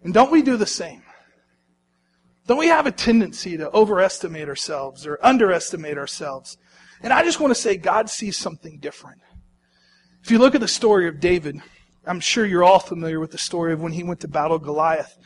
And 0.02 0.14
don't 0.14 0.30
we 0.30 0.42
do 0.42 0.56
the 0.56 0.66
same? 0.66 1.02
Don't 2.46 2.58
we 2.58 2.68
have 2.68 2.86
a 2.86 2.92
tendency 2.92 3.56
to 3.56 3.70
overestimate 3.72 4.48
ourselves 4.48 5.06
or 5.06 5.18
underestimate 5.20 5.98
ourselves? 5.98 6.56
And 7.02 7.12
I 7.12 7.24
just 7.24 7.40
want 7.40 7.50
to 7.54 7.60
say 7.60 7.76
God 7.76 8.08
sees 8.08 8.36
something 8.36 8.78
different. 8.78 9.20
If 10.22 10.30
you 10.30 10.38
look 10.38 10.54
at 10.54 10.60
the 10.60 10.68
story 10.68 11.08
of 11.08 11.20
David, 11.20 11.60
I'm 12.06 12.20
sure 12.20 12.46
you're 12.46 12.64
all 12.64 12.78
familiar 12.78 13.18
with 13.18 13.32
the 13.32 13.38
story 13.38 13.72
of 13.72 13.80
when 13.80 13.92
he 13.92 14.04
went 14.04 14.20
to 14.20 14.28
battle 14.28 14.58
Goliath. 14.58 15.16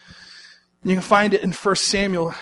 You 0.82 0.94
can 0.94 1.02
find 1.02 1.34
it 1.34 1.42
in 1.42 1.52
1 1.52 1.76
Samuel. 1.76 2.34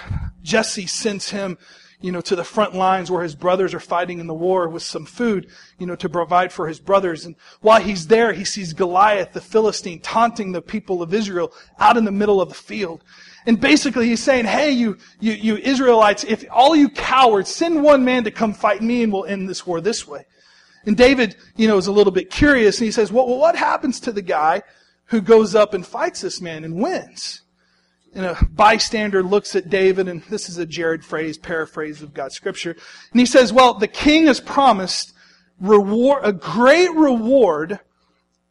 Jesse 0.42 0.87
sends 0.87 1.30
him 1.30 1.59
you 2.00 2.12
know, 2.12 2.21
to 2.21 2.37
the 2.37 2.45
front 2.45 2.75
lines 2.75 3.11
where 3.11 3.25
his 3.25 3.35
brothers 3.35 3.75
are 3.75 3.81
fighting 3.81 4.21
in 4.21 4.28
the 4.28 4.35
war 4.35 4.69
with 4.69 4.85
some 4.85 5.05
food, 5.05 5.49
you 5.78 5.87
know, 5.87 5.97
to 5.97 6.09
provide 6.09 6.52
for 6.52 6.69
his 6.69 6.78
brothers. 6.78 7.25
And 7.25 7.35
while 7.61 7.81
he's 7.81 8.07
there, 8.07 8.33
he 8.33 8.45
sees 8.45 8.73
Goliath, 8.73 9.33
the 9.33 9.40
Philistine, 9.40 10.00
taunting 10.00 10.52
the 10.52 10.62
people 10.62 11.02
of 11.02 11.12
Israel 11.12 11.52
out 11.81 11.97
in 11.97 12.05
the 12.05 12.12
middle 12.12 12.40
of 12.40 12.50
the 12.50 12.55
field. 12.55 13.02
And 13.47 13.61
basically 13.61 14.07
he's 14.07 14.23
saying, 14.23 14.45
hey, 14.45 14.71
you, 14.71 14.97
you, 15.19 15.33
you 15.33 15.57
Israelites, 15.57 16.23
if 16.23 16.45
all 16.52 16.76
you 16.76 16.88
cowards, 16.88 17.50
send 17.50 17.83
one 17.83 18.05
man 18.05 18.25
to 18.25 18.31
come 18.31 18.55
fight 18.55 18.81
me 18.81 19.02
and 19.02 19.12
we'll 19.12 19.25
end 19.25 19.49
this 19.49 19.67
war 19.67 19.81
this 19.81 20.07
way. 20.07 20.25
And 20.87 20.97
David, 20.97 21.35
you 21.57 21.67
know, 21.67 21.78
is 21.78 21.88
a 21.88 21.93
little 21.93 22.12
bit 22.12 22.31
curious 22.31 22.78
and 22.78 22.85
he 22.85 22.93
says, 22.93 23.11
well, 23.11 23.26
well 23.26 23.38
what 23.38 23.57
happens 23.57 23.99
to 24.00 24.12
the 24.12 24.23
guy 24.23 24.62
who 25.07 25.21
goes 25.21 25.57
up 25.57 25.75
and 25.75 25.85
fights 25.85 26.21
this 26.21 26.40
man 26.40 26.62
and 26.62 26.81
wins? 26.81 27.43
And 28.15 28.27
a 28.27 28.38
bystander 28.50 29.23
looks 29.23 29.55
at 29.55 29.71
David, 29.71 30.09
and 30.09 30.23
this 30.25 30.49
is 30.49 30.59
a 30.59 30.67
Jared 30.67 31.05
phrase, 31.05 31.38
paraphrase 31.38 32.03
of 32.03 32.15
God's 32.15 32.35
scripture, 32.35 32.77
and 33.12 33.21
he 33.21 33.27
says, 33.27 33.53
well, 33.53 33.75
the 33.75 33.88
king 33.88 34.27
has 34.27 34.41
promised 34.41 35.12
reward, 35.61 36.23
a 36.25 36.33
great 36.33 36.93
reward, 36.93 37.81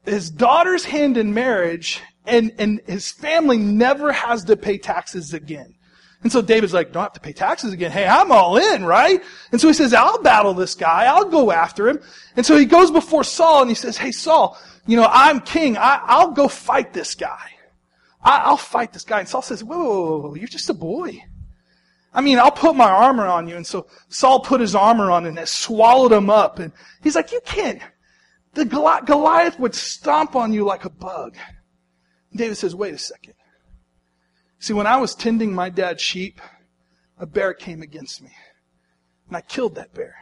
his 0.06 0.30
daughter's 0.30 0.86
hand 0.86 1.18
in 1.18 1.34
marriage, 1.34 2.02
and, 2.26 2.54
and 2.58 2.82
his 2.88 3.12
family 3.12 3.58
never 3.58 4.12
has 4.12 4.44
to 4.46 4.58
pay 4.58 4.78
taxes 4.78 5.34
again. 5.34 5.76
And 6.24 6.32
so 6.32 6.42
David's 6.42 6.74
like, 6.74 6.92
don't 6.92 7.04
have 7.04 7.14
to 7.14 7.20
pay 7.20 7.32
taxes 7.32 7.74
again. 7.74 7.92
Hey, 7.92 8.08
I'm 8.08 8.32
all 8.32 8.58
in, 8.58 8.84
right? 8.84 9.22
And 9.52 9.62
so 9.62 9.68
he 9.68 9.74
says, 9.74 9.94
I'll 9.94 10.22
battle 10.22 10.54
this 10.54 10.74
guy. 10.74 11.06
I'll 11.06 11.30
go 11.30 11.52
after 11.52 11.88
him. 11.88 12.00
And 12.36 12.46
so 12.46 12.58
he 12.58 12.66
goes 12.66 12.90
before 12.90 13.24
Saul 13.24 13.62
and 13.62 13.70
he 13.70 13.76
says, 13.76 13.98
hey, 13.98 14.12
Saul, 14.12 14.58
you 14.88 14.98
know, 14.98 15.08
I'm 15.10 15.40
king. 15.42 15.78
I, 15.78 16.02
I'll 16.04 16.32
go 16.32 16.48
fight 16.48 16.92
this 16.92 17.14
guy. 17.14 17.52
I, 18.22 18.50
will 18.50 18.58
fight 18.58 18.94
this 18.94 19.04
guy. 19.04 19.20
And 19.20 19.30
Saul 19.30 19.42
says, 19.42 19.64
whoa, 19.64 19.78
whoa, 19.78 20.20
whoa, 20.20 20.36
you're 20.36 20.48
just 20.48 20.70
a 20.70 20.74
boy. 20.74 21.24
I 22.14 22.22
mean, 22.22 22.40
I'll 22.40 22.52
put 22.52 22.76
my 22.76 22.90
armor 22.90 23.28
on 23.28 23.48
you. 23.48 23.56
And 23.56 23.66
so 23.66 23.88
Saul 24.10 24.40
put 24.40 24.62
his 24.62 24.76
armor 24.76 25.12
on 25.12 25.26
and 25.26 25.38
it 25.38 25.48
swallowed 25.48 26.12
him 26.12 26.30
up. 26.30 26.60
And 26.60 26.72
he's 27.04 27.16
like, 27.16 27.32
you 27.32 27.42
can't. 27.46 27.82
The 28.54 28.66
Goliath 28.66 29.60
would 29.60 29.76
stomp 29.76 30.36
on 30.36 30.52
you 30.52 30.66
like 30.66 30.86
a 30.86 30.90
bug. 30.90 31.36
And 32.32 32.40
David 32.40 32.58
says, 32.58 32.74
wait 32.74 32.94
a 32.94 32.98
second. 32.98 33.34
See, 34.60 34.74
when 34.74 34.88
I 34.88 34.98
was 34.98 35.14
tending 35.14 35.54
my 35.54 35.70
dad's 35.70 36.02
sheep, 36.02 36.42
a 37.20 37.28
bear 37.28 37.54
came 37.54 37.84
against 37.84 38.22
me. 38.22 38.32
And 39.28 39.38
I 39.38 39.42
killed 39.42 39.76
that 39.76 39.94
bear. 39.94 40.16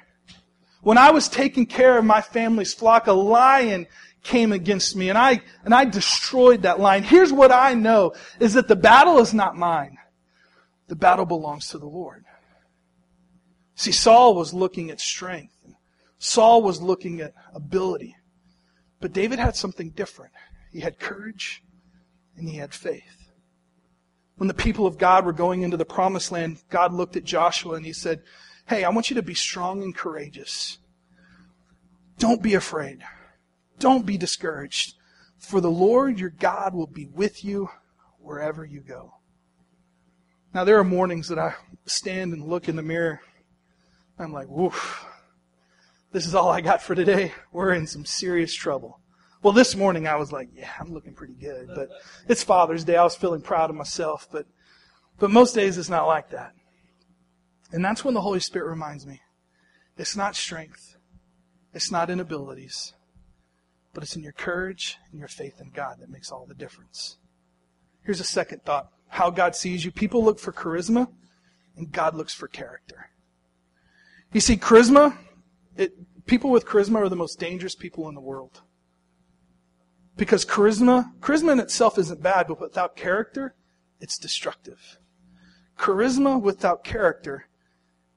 When 0.81 0.97
I 0.97 1.11
was 1.11 1.29
taking 1.29 1.65
care 1.65 1.97
of 1.97 2.05
my 2.05 2.21
family's 2.21 2.73
flock, 2.73 3.07
a 3.07 3.13
lion 3.13 3.87
came 4.25 4.51
against 4.51 4.95
me 4.95 5.09
and 5.09 5.17
I, 5.17 5.41
and 5.63 5.73
I 5.73 5.85
destroyed 5.85 6.63
that 6.63 6.79
line. 6.79 7.03
Here's 7.03 7.31
what 7.31 7.51
I 7.51 7.75
know 7.75 8.13
is 8.39 8.55
that 8.55 8.67
the 8.67 8.75
battle 8.75 9.19
is 9.19 9.33
not 9.33 9.55
mine. 9.55 9.97
The 10.87 10.95
battle 10.95 11.25
belongs 11.25 11.69
to 11.69 11.77
the 11.77 11.85
Lord. 11.85 12.25
See, 13.75 13.91
Saul 13.91 14.35
was 14.35 14.53
looking 14.53 14.89
at 14.89 14.99
strength. 14.99 15.53
Saul 16.17 16.63
was 16.63 16.81
looking 16.81 17.21
at 17.21 17.33
ability. 17.53 18.15
But 18.99 19.13
David 19.13 19.39
had 19.39 19.55
something 19.55 19.91
different. 19.91 20.33
He 20.71 20.79
had 20.79 20.99
courage 20.99 21.63
and 22.35 22.49
he 22.49 22.57
had 22.57 22.73
faith. 22.73 23.29
When 24.37 24.47
the 24.47 24.53
people 24.53 24.87
of 24.87 24.97
God 24.97 25.25
were 25.25 25.33
going 25.33 25.61
into 25.61 25.77
the 25.77 25.85
promised 25.85 26.31
land, 26.31 26.57
God 26.69 26.93
looked 26.93 27.15
at 27.15 27.23
Joshua 27.23 27.75
and 27.75 27.85
he 27.85 27.93
said, 27.93 28.21
Hey, 28.67 28.83
I 28.83 28.89
want 28.89 29.09
you 29.09 29.15
to 29.15 29.21
be 29.21 29.35
strong 29.35 29.83
and 29.83 29.95
courageous. 29.95 30.79
Don't 32.17 32.41
be 32.41 32.55
afraid. 32.55 33.03
Don't 33.79 34.05
be 34.05 34.17
discouraged, 34.17 34.95
for 35.37 35.61
the 35.61 35.71
Lord 35.71 36.19
your 36.19 36.29
God 36.29 36.73
will 36.73 36.87
be 36.87 37.05
with 37.05 37.43
you 37.43 37.69
wherever 38.19 38.65
you 38.65 38.81
go. 38.81 39.15
Now, 40.53 40.63
there 40.63 40.79
are 40.79 40.85
mornings 40.85 41.27
that 41.27 41.39
I 41.39 41.55
stand 41.85 42.33
and 42.33 42.47
look 42.47 42.69
in 42.69 42.77
the 42.77 42.81
mirror. 42.81 43.21
I'm 44.17 44.31
like, 44.31 44.47
woof, 44.47 45.05
this 46.13 46.25
is 46.25 46.33
all 46.33 46.49
I 46.49 46.61
got 46.61 46.81
for 46.81 46.95
today. 46.95 47.33
We're 47.51 47.73
in 47.73 47.87
some 47.87 48.05
serious 48.05 48.53
trouble. 48.53 49.01
Well, 49.43 49.53
this 49.53 49.75
morning 49.75 50.07
I 50.07 50.15
was 50.15 50.31
like, 50.31 50.47
yeah, 50.55 50.71
I'm 50.79 50.93
looking 50.93 51.13
pretty 51.13 51.33
good. 51.33 51.69
But 51.75 51.89
it's 52.27 52.43
Father's 52.43 52.85
Day. 52.85 52.95
I 52.95 53.03
was 53.03 53.15
feeling 53.15 53.41
proud 53.41 53.69
of 53.69 53.75
myself. 53.75 54.27
But, 54.31 54.47
but 55.19 55.29
most 55.29 55.53
days 55.53 55.77
it's 55.77 55.89
not 55.89 56.07
like 56.07 56.29
that. 56.29 56.53
And 57.71 57.83
that's 57.83 58.05
when 58.05 58.13
the 58.13 58.21
Holy 58.21 58.39
Spirit 58.39 58.69
reminds 58.69 59.05
me 59.05 59.21
it's 59.97 60.15
not 60.15 60.35
strength, 60.35 60.95
it's 61.73 61.91
not 61.91 62.09
inabilities, 62.09 62.93
but 63.95 64.03
it's 64.03 64.15
in 64.15 64.21
your 64.21 64.33
courage 64.33 64.97
and 65.09 65.17
your 65.17 65.29
faith 65.29 65.59
in 65.59 65.71
God 65.71 65.95
that 66.01 66.09
makes 66.09 66.29
all 66.29 66.45
the 66.45 66.53
difference. 66.53 67.17
Here's 68.03 68.19
a 68.19 68.25
second 68.25 68.63
thought 68.63 68.89
how 69.07 69.29
God 69.29 69.55
sees 69.55 69.85
you. 69.85 69.91
People 69.91 70.23
look 70.23 70.37
for 70.37 70.51
charisma, 70.51 71.07
and 71.77 71.91
God 71.91 72.13
looks 72.13 72.33
for 72.33 72.47
character. 72.49 73.09
You 74.33 74.41
see, 74.41 74.57
charisma, 74.57 75.17
it, 75.77 75.93
people 76.25 76.49
with 76.49 76.65
charisma 76.65 76.97
are 76.97 77.09
the 77.09 77.15
most 77.15 77.39
dangerous 77.39 77.75
people 77.75 78.09
in 78.09 78.15
the 78.15 78.21
world. 78.21 78.61
Because 80.17 80.43
charisma, 80.45 81.13
charisma 81.21 81.53
in 81.53 81.59
itself 81.59 81.97
isn't 81.97 82.21
bad, 82.21 82.47
but 82.47 82.59
without 82.59 82.97
character, 82.97 83.55
it's 84.01 84.17
destructive. 84.17 84.99
Charisma 85.77 86.41
without 86.41 86.83
character 86.83 87.47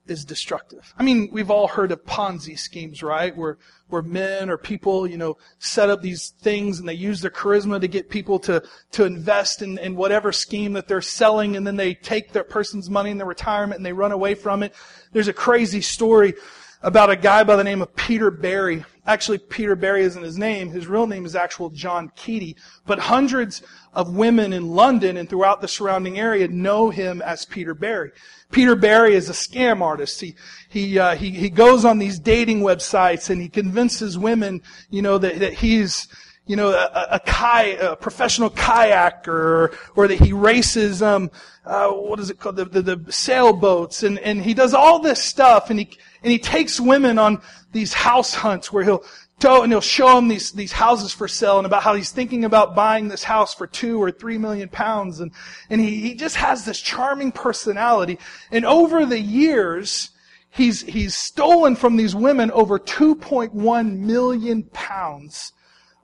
is 0.09 0.25
destructive. 0.25 0.93
I 0.99 1.03
mean, 1.03 1.29
we've 1.33 1.51
all 1.51 1.69
heard 1.69 1.93
of 1.93 2.05
Ponzi 2.05 2.59
schemes, 2.59 3.03
right? 3.03 3.37
Where, 3.37 3.59
where 3.89 4.03
men 4.03 4.51
or 4.51 4.59
people, 4.59 5.07
you 5.07 5.17
know, 5.17 5.37
set 5.59 5.91
up 5.91 6.03
these 6.03 6.31
things 6.41 6.79
and 6.79 6.89
they 6.89 6.95
use 6.95 7.21
their 7.21 7.31
charisma 7.31 7.81
to 7.81 7.89
get 7.89 8.11
people 8.11 8.39
to, 8.41 8.63
to 8.93 9.05
invest 9.05 9.63
in, 9.63 9.79
in 9.79 9.97
whatever 9.97 10.33
scheme 10.33 10.73
that 10.75 10.89
they're 10.89 11.01
selling 11.01 11.57
and 11.57 11.67
then 11.67 11.77
they 11.77 11.95
take 11.95 12.33
their 12.33 12.45
person's 12.45 12.91
money 12.91 13.11
in 13.11 13.19
their 13.19 13.27
retirement 13.27 13.79
and 13.79 13.87
they 13.87 13.93
run 13.93 14.13
away 14.13 14.35
from 14.35 14.63
it. 14.63 14.75
There's 15.13 15.29
a 15.29 15.33
crazy 15.33 15.81
story 15.81 16.35
about 16.83 17.11
a 17.11 17.17
guy 17.17 17.43
by 17.43 17.57
the 17.57 17.65
name 17.65 17.83
of 17.83 17.95
Peter 17.97 18.31
Barry. 18.31 18.85
Actually, 19.07 19.39
Peter 19.39 19.75
Barry 19.75 20.03
isn't 20.03 20.23
his 20.23 20.39
name. 20.39 20.71
His 20.71 20.87
real 20.87 21.07
name 21.07 21.25
is 21.25 21.35
actual 21.35 21.71
John 21.71 22.11
Keady. 22.11 22.55
But 22.87 22.99
hundreds 22.99 23.63
of 23.95 24.15
women 24.15 24.53
in 24.53 24.69
London 24.69 25.17
and 25.17 25.29
throughout 25.29 25.61
the 25.61 25.69
surrounding 25.69 26.19
area 26.19 26.47
know 26.47 26.91
him 26.91 27.23
as 27.23 27.45
Peter 27.45 27.75
Barry. 27.75 28.13
Peter 28.53 28.77
Barry 28.77 29.15
is 29.15 29.29
a 29.29 29.33
scam 29.33 29.81
artist. 29.81 30.21
He, 30.21 30.35
he, 30.69 30.99
uh, 30.99 31.17
he, 31.17 31.31
he 31.31 31.51
goes 31.51 31.85
on 31.85 31.99
these 31.99 32.19
dating 32.19 32.61
websites 32.61 33.31
and 33.31 33.41
he 33.41 33.49
convinces 33.49 34.19
women, 34.19 34.63
you 34.91 35.03
know, 35.03 35.19
that, 35.19 35.41
that 35.41 35.55
he's, 35.55 36.07
you 36.49 36.57
know, 36.57 36.71
a, 36.71 37.21
a, 37.27 37.93
a 37.93 37.97
professional 37.97 38.51
kayaker, 38.51 39.29
or, 39.29 39.79
or 39.95 40.09
that 40.09 40.19
he 40.19 40.33
races, 40.33 41.03
um, 41.03 41.31
uh, 41.67 41.91
what 41.91 42.19
is 42.19 42.31
it 42.31 42.41
called, 42.41 42.57
the, 42.57 42.65
the, 42.65 42.97
the, 42.97 43.13
sailboats, 43.13 44.03
and, 44.03 44.19
and 44.21 44.43
he 44.43 44.55
does 44.55 44.73
all 44.73 44.99
this 44.99 45.23
stuff, 45.23 45.69
and 45.69 45.79
he, 45.79 45.91
and 46.23 46.33
he 46.33 46.39
takes 46.39 46.81
women 46.81 47.19
on 47.19 47.41
these 47.73 47.93
house 47.93 48.35
hunts 48.35 48.73
where 48.73 48.83
he'll 48.83 49.05
tow 49.39 49.63
and 49.63 49.71
he'll 49.71 49.81
show 49.81 50.17
them 50.17 50.27
these, 50.27 50.51
these 50.53 50.73
houses 50.73 51.13
for 51.13 51.29
sale 51.29 51.59
and 51.59 51.67
about 51.67 51.83
how 51.83 51.95
he's 51.95 52.11
thinking 52.11 52.45
about 52.45 52.75
buying 52.75 53.07
this 53.07 53.23
house 53.23 53.55
for 53.55 53.69
two 53.69 54.03
or 54.03 54.11
three 54.11 54.39
million 54.39 54.71
pounds, 54.71 55.21
and, 55.21 55.31
and 55.69 55.83
he, 55.83 56.01
he 56.01 56.15
just 56.15 56.37
has 56.37 56.65
this 56.65 56.81
charming 56.81 57.31
personality, 57.31 58.19
and 58.51 58.65
over 58.65 59.05
the 59.05 59.21
years, 59.21 60.13
he's, 60.49 60.81
he's 60.81 61.15
stolen 61.15 61.77
from 61.77 61.97
these 61.97 62.15
women 62.15 62.51
over 62.53 62.79
2.1 62.79 63.99
million 63.99 64.63
pounds 64.73 65.53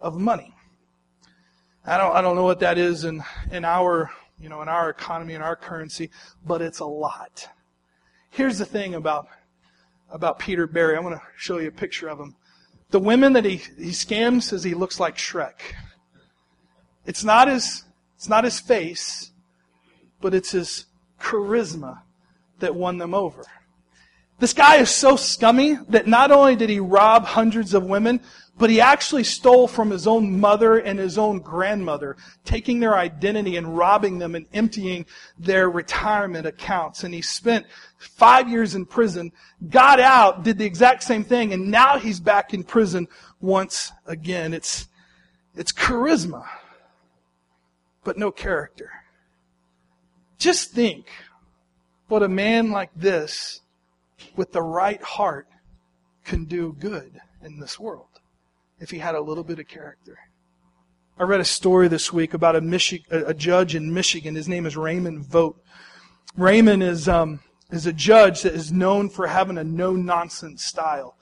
of 0.05 0.21
money. 0.21 0.55
I 1.87 1.97
don't, 1.97 2.15
I 2.15 2.21
don't 2.21 2.37
know 2.37 2.45
what 2.45 2.61
that 2.61 2.77
is 2.77 3.05
in, 3.05 3.25
in 3.51 3.65
our, 3.65 4.11
you 4.39 4.51
know, 4.51 4.61
in 4.61 4.69
our 4.69 4.91
economy, 4.91 5.33
in 5.33 5.41
our 5.41 5.57
currency, 5.57 6.11
but 6.47 6.61
it's 6.61 6.81
a 6.81 6.85
lot. 6.85 7.49
Here's 8.31 8.59
the 8.59 8.67
thing 8.67 8.95
about, 8.95 9.29
about 10.11 10.39
Peter 10.39 10.67
Barry. 10.67 10.95
I'm 10.97 11.03
going 11.03 11.15
to 11.15 11.23
show 11.39 11.59
you 11.59 11.69
a 11.69 11.73
picture 11.73 12.09
of 12.09 12.21
him. 12.21 12.37
The 12.91 13.01
women 13.01 13.33
that 13.33 13.47
he, 13.47 13.57
he 13.57 13.91
scams 13.91 14.43
says 14.43 14.63
he 14.63 14.75
looks 14.75 15.01
like 15.01 15.17
Shrek. 15.17 15.61
It's 17.07 17.25
not 17.25 17.49
his, 17.49 17.85
it's 18.17 18.29
not 18.29 18.45
his 18.45 18.61
face, 18.61 19.31
but 20.21 20.35
it's 20.35 20.51
his 20.51 20.85
charisma 21.19 22.03
that 22.59 22.75
won 22.75 22.99
them 22.99 23.15
over. 23.15 23.45
This 24.41 24.53
guy 24.53 24.77
is 24.77 24.91
so 24.91 25.17
scummy 25.17 25.79
that 25.89 26.07
not 26.07 26.31
only 26.33 26.57
did 26.57 26.69
he 26.69 26.81
rob 26.81 27.25
hundreds 27.25 27.73
of 27.73 27.85
women, 27.85 28.21
but 28.57 28.71
he 28.71 28.81
actually 28.81 29.25
stole 29.25 29.67
from 29.67 29.91
his 29.91 30.07
own 30.07 30.39
mother 30.39 30.79
and 30.79 30.99
his 30.99 31.19
own 31.19 31.41
grandmother, 31.41 32.17
taking 32.45 32.79
their 32.79 32.97
identity 32.97 33.57
and 33.57 33.77
robbing 33.77 34.19
them 34.19 34.35
and 34.35 34.47
emptying 34.53 35.07
their 35.39 35.69
retirement 35.69 36.47
accounts. 36.47 37.03
And 37.03 37.13
he 37.13 37.23
spent 37.23 37.67
five 37.99 38.49
years 38.49 38.75
in 38.75 38.87
prison, 38.87 39.33
got 39.71 39.99
out, 39.99 40.45
did 40.45 40.59
the 40.59 40.65
exact 40.65 41.03
same 41.03 41.25
thing, 41.25 41.53
and 41.53 41.71
now 41.71 41.99
he's 41.99 42.21
back 42.21 42.55
in 42.55 42.63
prison 42.63 43.09
once 43.41 43.93
again. 44.07 44.55
It's, 44.55 44.87
it's 45.57 45.73
charisma, 45.73 46.45
but 48.05 48.19
no 48.19 48.31
character. 48.31 48.91
Just 50.39 50.71
think 50.71 51.07
what 52.07 52.23
a 52.23 52.29
man 52.29 52.71
like 52.71 52.91
this, 52.95 53.61
with 54.37 54.53
the 54.53 54.63
right 54.63 55.03
heart, 55.03 55.49
can 56.25 56.45
do 56.45 56.75
good 56.79 57.21
in 57.43 57.61
this 57.61 57.79
world 57.79 58.09
if 58.81 58.91
he 58.91 58.99
had 58.99 59.15
a 59.15 59.21
little 59.21 59.45
bit 59.45 59.59
of 59.59 59.69
character. 59.69 60.19
I 61.19 61.23
read 61.23 61.41
a 61.41 61.45
story 61.45 61.87
this 61.87 62.13
week 62.13 62.35
about 62.35 62.57
a, 62.57 62.61
Michi- 62.61 63.05
a 63.11 63.33
judge 63.33 63.75
in 63.75 63.95
Michigan. 63.95 64.35
His 64.35 64.49
name 64.49 64.67
is 64.67 64.77
Raymond 64.77 65.25
Voet. 65.27 65.55
Raymond 66.37 66.83
is, 66.83 67.09
um, 67.09 67.41
is 67.71 67.87
a 67.87 67.93
judge 67.93 68.43
that 68.43 68.55
is 68.55 68.73
known 68.73 69.09
for 69.09 69.29
having 69.29 69.59
a 69.59 69.65
no 69.65 69.93
nonsense 69.93 70.65
style. 70.65 71.17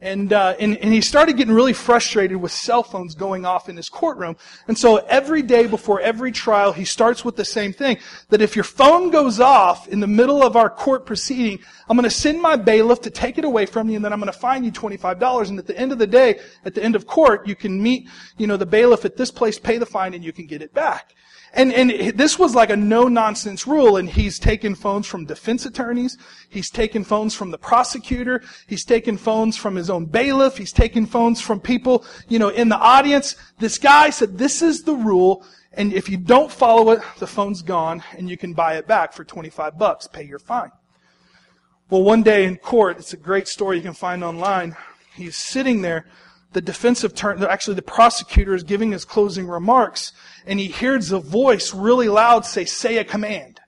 And, 0.00 0.32
uh, 0.32 0.54
and, 0.60 0.76
and 0.76 0.92
he 0.92 1.00
started 1.00 1.36
getting 1.36 1.52
really 1.52 1.72
frustrated 1.72 2.36
with 2.36 2.52
cell 2.52 2.84
phones 2.84 3.16
going 3.16 3.44
off 3.44 3.68
in 3.68 3.76
his 3.76 3.88
courtroom. 3.88 4.36
And 4.68 4.78
so 4.78 4.98
every 4.98 5.42
day 5.42 5.66
before 5.66 6.00
every 6.00 6.30
trial, 6.30 6.72
he 6.72 6.84
starts 6.84 7.24
with 7.24 7.34
the 7.34 7.44
same 7.44 7.72
thing. 7.72 7.98
That 8.28 8.40
if 8.40 8.54
your 8.54 8.64
phone 8.64 9.10
goes 9.10 9.40
off 9.40 9.88
in 9.88 9.98
the 9.98 10.06
middle 10.06 10.40
of 10.40 10.54
our 10.54 10.70
court 10.70 11.04
proceeding, 11.04 11.58
I'm 11.88 11.96
going 11.96 12.08
to 12.08 12.14
send 12.14 12.40
my 12.40 12.54
bailiff 12.54 13.00
to 13.02 13.10
take 13.10 13.38
it 13.38 13.44
away 13.44 13.66
from 13.66 13.88
you 13.88 13.96
and 13.96 14.04
then 14.04 14.12
I'm 14.12 14.20
going 14.20 14.32
to 14.32 14.38
fine 14.38 14.62
you 14.62 14.70
$25. 14.70 15.48
And 15.48 15.58
at 15.58 15.66
the 15.66 15.76
end 15.76 15.90
of 15.90 15.98
the 15.98 16.06
day, 16.06 16.38
at 16.64 16.76
the 16.76 16.82
end 16.82 16.94
of 16.94 17.08
court, 17.08 17.48
you 17.48 17.56
can 17.56 17.82
meet, 17.82 18.08
you 18.36 18.46
know, 18.46 18.56
the 18.56 18.66
bailiff 18.66 19.04
at 19.04 19.16
this 19.16 19.32
place, 19.32 19.58
pay 19.58 19.78
the 19.78 19.86
fine, 19.86 20.14
and 20.14 20.22
you 20.22 20.32
can 20.32 20.46
get 20.46 20.62
it 20.62 20.72
back. 20.72 21.14
And, 21.54 21.72
and 21.72 22.18
this 22.18 22.38
was 22.38 22.54
like 22.54 22.70
a 22.70 22.76
no-nonsense 22.76 23.66
rule, 23.66 23.96
and 23.96 24.08
he's 24.08 24.38
taken 24.38 24.74
phones 24.74 25.06
from 25.06 25.24
defense 25.24 25.64
attorneys, 25.64 26.18
he's 26.50 26.70
taken 26.70 27.04
phones 27.04 27.34
from 27.34 27.50
the 27.50 27.58
prosecutor, 27.58 28.42
he's 28.66 28.84
taken 28.84 29.16
phones 29.16 29.56
from 29.56 29.74
his 29.74 29.88
own 29.88 30.04
bailiff, 30.04 30.58
he's 30.58 30.72
taken 30.72 31.06
phones 31.06 31.40
from 31.40 31.58
people, 31.58 32.04
you 32.28 32.38
know, 32.38 32.50
in 32.50 32.68
the 32.68 32.76
audience. 32.76 33.34
This 33.58 33.78
guy 33.78 34.10
said, 34.10 34.36
this 34.36 34.60
is 34.60 34.82
the 34.82 34.94
rule, 34.94 35.44
and 35.72 35.92
if 35.92 36.08
you 36.08 36.18
don't 36.18 36.52
follow 36.52 36.90
it, 36.90 37.00
the 37.18 37.26
phone's 37.26 37.62
gone, 37.62 38.02
and 38.16 38.28
you 38.28 38.36
can 38.36 38.52
buy 38.52 38.76
it 38.76 38.86
back 38.86 39.14
for 39.14 39.24
25 39.24 39.78
bucks, 39.78 40.06
pay 40.06 40.24
your 40.24 40.38
fine. 40.38 40.70
Well, 41.88 42.02
one 42.02 42.22
day 42.22 42.44
in 42.44 42.58
court, 42.58 42.98
it's 42.98 43.14
a 43.14 43.18
great 43.18 43.48
story 43.48 43.78
you 43.78 43.82
can 43.82 43.94
find 43.94 44.22
online, 44.22 44.76
he's 45.14 45.36
sitting 45.36 45.80
there, 45.80 46.04
the 46.52 46.60
defense 46.60 47.04
attorney, 47.04 47.44
actually 47.46 47.74
the 47.74 47.82
prosecutor 47.82 48.54
is 48.54 48.62
giving 48.62 48.92
his 48.92 49.04
closing 49.04 49.46
remarks, 49.46 50.12
and 50.46 50.58
he 50.58 50.68
hears 50.68 51.12
a 51.12 51.18
voice 51.18 51.74
really 51.74 52.08
loud 52.08 52.46
say, 52.46 52.64
say 52.64 52.96
a 52.96 53.04
command. 53.04 53.60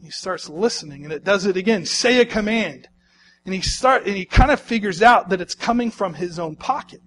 He 0.00 0.10
starts 0.10 0.48
listening 0.48 1.04
and 1.04 1.12
it 1.12 1.24
does 1.24 1.46
it 1.46 1.56
again, 1.56 1.86
say 1.86 2.20
a 2.20 2.26
command. 2.26 2.88
And 3.44 3.54
he 3.54 3.60
start, 3.60 4.06
and 4.06 4.16
he 4.16 4.24
kind 4.24 4.50
of 4.50 4.60
figures 4.60 5.02
out 5.02 5.28
that 5.28 5.40
it's 5.40 5.54
coming 5.54 5.90
from 5.90 6.14
his 6.14 6.38
own 6.38 6.56
pocket. 6.56 7.00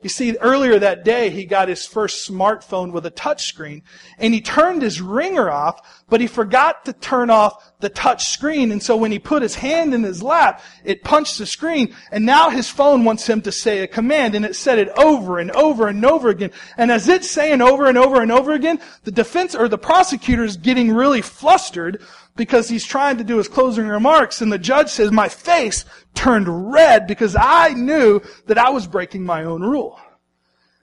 You 0.00 0.08
see, 0.08 0.36
earlier 0.36 0.78
that 0.78 1.04
day, 1.04 1.28
he 1.30 1.44
got 1.44 1.68
his 1.68 1.84
first 1.84 2.28
smartphone 2.30 2.92
with 2.92 3.04
a 3.04 3.10
touchscreen, 3.10 3.82
and 4.16 4.32
he 4.32 4.40
turned 4.40 4.80
his 4.80 5.00
ringer 5.00 5.50
off, 5.50 6.04
but 6.08 6.20
he 6.20 6.28
forgot 6.28 6.84
to 6.84 6.92
turn 6.92 7.30
off 7.30 7.72
the 7.80 7.88
touch 7.88 8.28
screen, 8.28 8.70
and 8.70 8.80
so 8.80 8.96
when 8.96 9.10
he 9.10 9.18
put 9.18 9.42
his 9.42 9.56
hand 9.56 9.94
in 9.94 10.04
his 10.04 10.22
lap, 10.22 10.62
it 10.84 11.02
punched 11.02 11.38
the 11.38 11.46
screen, 11.46 11.96
and 12.12 12.24
now 12.24 12.48
his 12.48 12.68
phone 12.68 13.04
wants 13.04 13.28
him 13.28 13.42
to 13.42 13.50
say 13.50 13.80
a 13.80 13.88
command, 13.88 14.36
and 14.36 14.44
it 14.44 14.54
said 14.54 14.78
it 14.78 14.88
over 14.90 15.40
and 15.40 15.50
over 15.52 15.88
and 15.88 16.04
over 16.04 16.28
again. 16.28 16.52
And 16.76 16.92
as 16.92 17.08
it's 17.08 17.28
saying 17.28 17.60
over 17.60 17.88
and 17.88 17.98
over 17.98 18.22
and 18.22 18.30
over 18.30 18.52
again, 18.52 18.80
the 19.02 19.10
defense, 19.10 19.56
or 19.56 19.66
the 19.66 19.78
prosecutor 19.78 20.44
is 20.44 20.56
getting 20.56 20.92
really 20.92 21.22
flustered 21.22 22.02
because 22.38 22.68
he's 22.68 22.86
trying 22.86 23.18
to 23.18 23.24
do 23.24 23.36
his 23.36 23.48
closing 23.48 23.88
remarks 23.88 24.40
and 24.40 24.50
the 24.50 24.58
judge 24.58 24.88
says, 24.88 25.10
my 25.10 25.28
face 25.28 25.84
turned 26.14 26.72
red 26.72 27.06
because 27.06 27.36
I 27.38 27.74
knew 27.74 28.22
that 28.46 28.56
I 28.56 28.70
was 28.70 28.86
breaking 28.86 29.24
my 29.24 29.42
own 29.42 29.60
rule. 29.60 30.00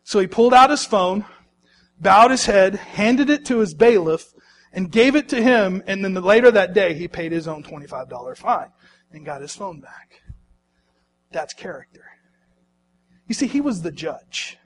So 0.04 0.20
he 0.20 0.28
pulled 0.28 0.54
out 0.54 0.70
his 0.70 0.86
phone, 0.86 1.26
bowed 2.00 2.30
his 2.30 2.46
head, 2.46 2.76
handed 2.76 3.30
it 3.30 3.46
to 3.46 3.60
his 3.60 3.74
bailiff, 3.74 4.34
and 4.74 4.92
gave 4.92 5.16
it 5.16 5.30
to 5.30 5.42
him, 5.42 5.82
and 5.88 6.04
then 6.04 6.14
later 6.16 6.52
that 6.52 6.74
day 6.74 6.94
he 6.94 7.08
paid 7.08 7.32
his 7.32 7.48
own 7.48 7.64
$25 7.64 8.38
fine 8.38 8.68
and 9.14 9.26
got 9.26 9.42
his 9.42 9.56
phone 9.56 9.80
back. 9.80 10.22
That's 11.32 11.54
character. 11.54 12.04
You 13.28 13.34
see, 13.34 13.48
he 13.48 13.62
was 13.62 13.82
the 13.82 13.92
judge. 13.92 14.58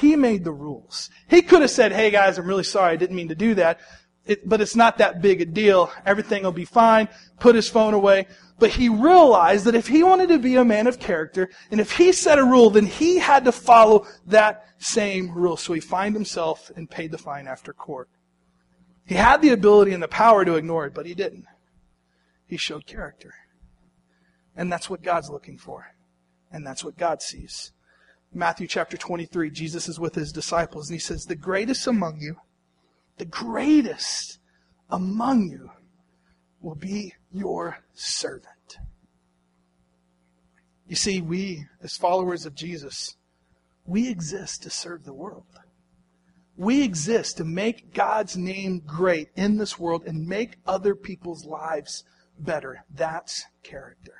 He 0.00 0.16
made 0.16 0.44
the 0.44 0.52
rules. 0.52 1.10
He 1.28 1.42
could 1.42 1.60
have 1.60 1.70
said, 1.70 1.92
hey 1.92 2.10
guys, 2.10 2.38
I'm 2.38 2.46
really 2.46 2.64
sorry, 2.64 2.92
I 2.92 2.96
didn't 2.96 3.16
mean 3.16 3.28
to 3.28 3.34
do 3.34 3.54
that 3.56 3.80
it, 4.28 4.48
but 4.48 4.60
it's 4.60 4.76
not 4.76 4.98
that 4.98 5.22
big 5.22 5.40
a 5.40 5.46
deal. 5.46 5.90
Everything 6.04 6.44
will 6.44 6.52
be 6.52 6.66
fine. 6.66 7.08
Put 7.40 7.54
his 7.54 7.68
phone 7.68 7.94
away. 7.94 8.26
But 8.58 8.70
he 8.70 8.88
realized 8.88 9.64
that 9.64 9.74
if 9.74 9.88
he 9.88 10.02
wanted 10.02 10.28
to 10.28 10.38
be 10.38 10.56
a 10.56 10.64
man 10.64 10.86
of 10.86 11.00
character, 11.00 11.48
and 11.70 11.80
if 11.80 11.92
he 11.92 12.12
set 12.12 12.38
a 12.38 12.44
rule, 12.44 12.70
then 12.70 12.86
he 12.86 13.18
had 13.18 13.44
to 13.46 13.52
follow 13.52 14.06
that 14.26 14.66
same 14.78 15.32
rule. 15.32 15.56
So 15.56 15.72
he 15.72 15.80
fined 15.80 16.14
himself 16.14 16.70
and 16.76 16.90
paid 16.90 17.10
the 17.10 17.18
fine 17.18 17.46
after 17.46 17.72
court. 17.72 18.10
He 19.06 19.14
had 19.14 19.40
the 19.40 19.50
ability 19.50 19.92
and 19.92 20.02
the 20.02 20.08
power 20.08 20.44
to 20.44 20.56
ignore 20.56 20.86
it, 20.86 20.94
but 20.94 21.06
he 21.06 21.14
didn't. 21.14 21.46
He 22.46 22.58
showed 22.58 22.86
character. 22.86 23.32
And 24.54 24.70
that's 24.70 24.90
what 24.90 25.02
God's 25.02 25.30
looking 25.30 25.56
for. 25.56 25.94
And 26.52 26.66
that's 26.66 26.84
what 26.84 26.98
God 26.98 27.22
sees. 27.22 27.72
Matthew 28.34 28.66
chapter 28.66 28.98
23, 28.98 29.50
Jesus 29.50 29.88
is 29.88 29.98
with 29.98 30.14
his 30.14 30.32
disciples, 30.32 30.90
and 30.90 30.96
he 30.96 31.00
says, 31.00 31.24
The 31.24 31.34
greatest 31.34 31.86
among 31.86 32.20
you 32.20 32.36
the 33.18 33.24
greatest 33.24 34.38
among 34.90 35.48
you 35.48 35.70
will 36.60 36.74
be 36.74 37.14
your 37.32 37.78
servant. 37.94 38.78
You 40.86 40.96
see, 40.96 41.20
we, 41.20 41.66
as 41.82 41.96
followers 41.96 42.46
of 42.46 42.54
Jesus, 42.54 43.16
we 43.84 44.08
exist 44.08 44.62
to 44.62 44.70
serve 44.70 45.04
the 45.04 45.12
world. 45.12 45.44
We 46.56 46.82
exist 46.82 47.36
to 47.36 47.44
make 47.44 47.94
God's 47.94 48.36
name 48.36 48.82
great 48.84 49.28
in 49.36 49.58
this 49.58 49.78
world 49.78 50.02
and 50.06 50.26
make 50.26 50.56
other 50.66 50.94
people's 50.94 51.44
lives 51.44 52.04
better. 52.38 52.84
That's 52.92 53.44
character. 53.62 54.14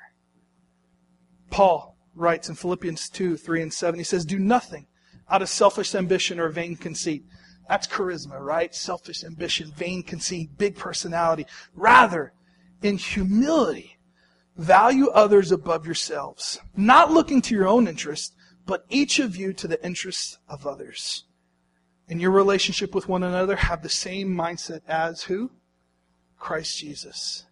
Paul 1.49 1.97
writes 2.15 2.49
in 2.49 2.55
Philippians 2.55 3.09
2, 3.09 3.35
3, 3.35 3.61
and 3.63 3.73
7, 3.73 3.99
he 3.99 4.03
says, 4.03 4.25
Do 4.25 4.39
nothing 4.39 4.87
out 5.29 5.41
of 5.41 5.49
selfish 5.49 5.93
ambition 5.95 6.39
or 6.39 6.49
vain 6.49 6.75
conceit 6.75 7.25
that's 7.69 7.85
charisma, 7.85 8.39
right? 8.39 8.73
Selfish 8.73 9.23
ambition, 9.23 9.71
vain 9.77 10.01
conceit, 10.01 10.57
big 10.57 10.75
personality. 10.75 11.45
Rather, 11.75 12.33
in 12.81 12.97
humility, 12.97 13.99
value 14.57 15.09
others 15.09 15.51
above 15.51 15.85
yourselves, 15.85 16.59
not 16.75 17.11
looking 17.11 17.43
to 17.43 17.53
your 17.53 17.67
own 17.67 17.87
interest, 17.87 18.33
but 18.65 18.85
each 18.89 19.19
of 19.19 19.35
you 19.35 19.53
to 19.53 19.67
the 19.67 19.83
interests 19.85 20.39
of 20.49 20.65
others. 20.65 21.25
In 22.07 22.19
your 22.19 22.31
relationship 22.31 22.95
with 22.95 23.07
one 23.07 23.21
another, 23.21 23.55
have 23.55 23.83
the 23.83 23.89
same 23.89 24.29
mindset 24.29 24.81
as 24.87 25.21
who? 25.21 25.51
Christ 26.39 26.75
Jesus. 26.79 27.45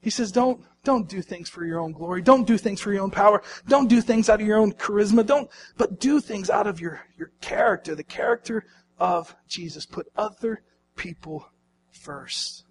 He 0.00 0.10
says, 0.10 0.30
don't, 0.30 0.60
don't 0.84 1.08
do 1.08 1.22
things 1.22 1.48
for 1.48 1.64
your 1.64 1.80
own 1.80 1.92
glory. 1.92 2.22
Don't 2.22 2.46
do 2.46 2.56
things 2.56 2.80
for 2.80 2.92
your 2.92 3.02
own 3.02 3.10
power. 3.10 3.42
Don't 3.66 3.88
do 3.88 4.00
things 4.00 4.28
out 4.28 4.40
of 4.40 4.46
your 4.46 4.58
own 4.58 4.72
charisma. 4.72 5.26
Don't, 5.26 5.50
but 5.76 5.98
do 5.98 6.20
things 6.20 6.50
out 6.50 6.68
of 6.68 6.80
your, 6.80 7.00
your 7.16 7.32
character, 7.40 7.96
the 7.96 8.04
character 8.04 8.64
of 9.02 9.34
Jesus. 9.48 9.84
Put 9.84 10.06
other 10.16 10.62
people 10.94 11.48
first. 11.90 12.64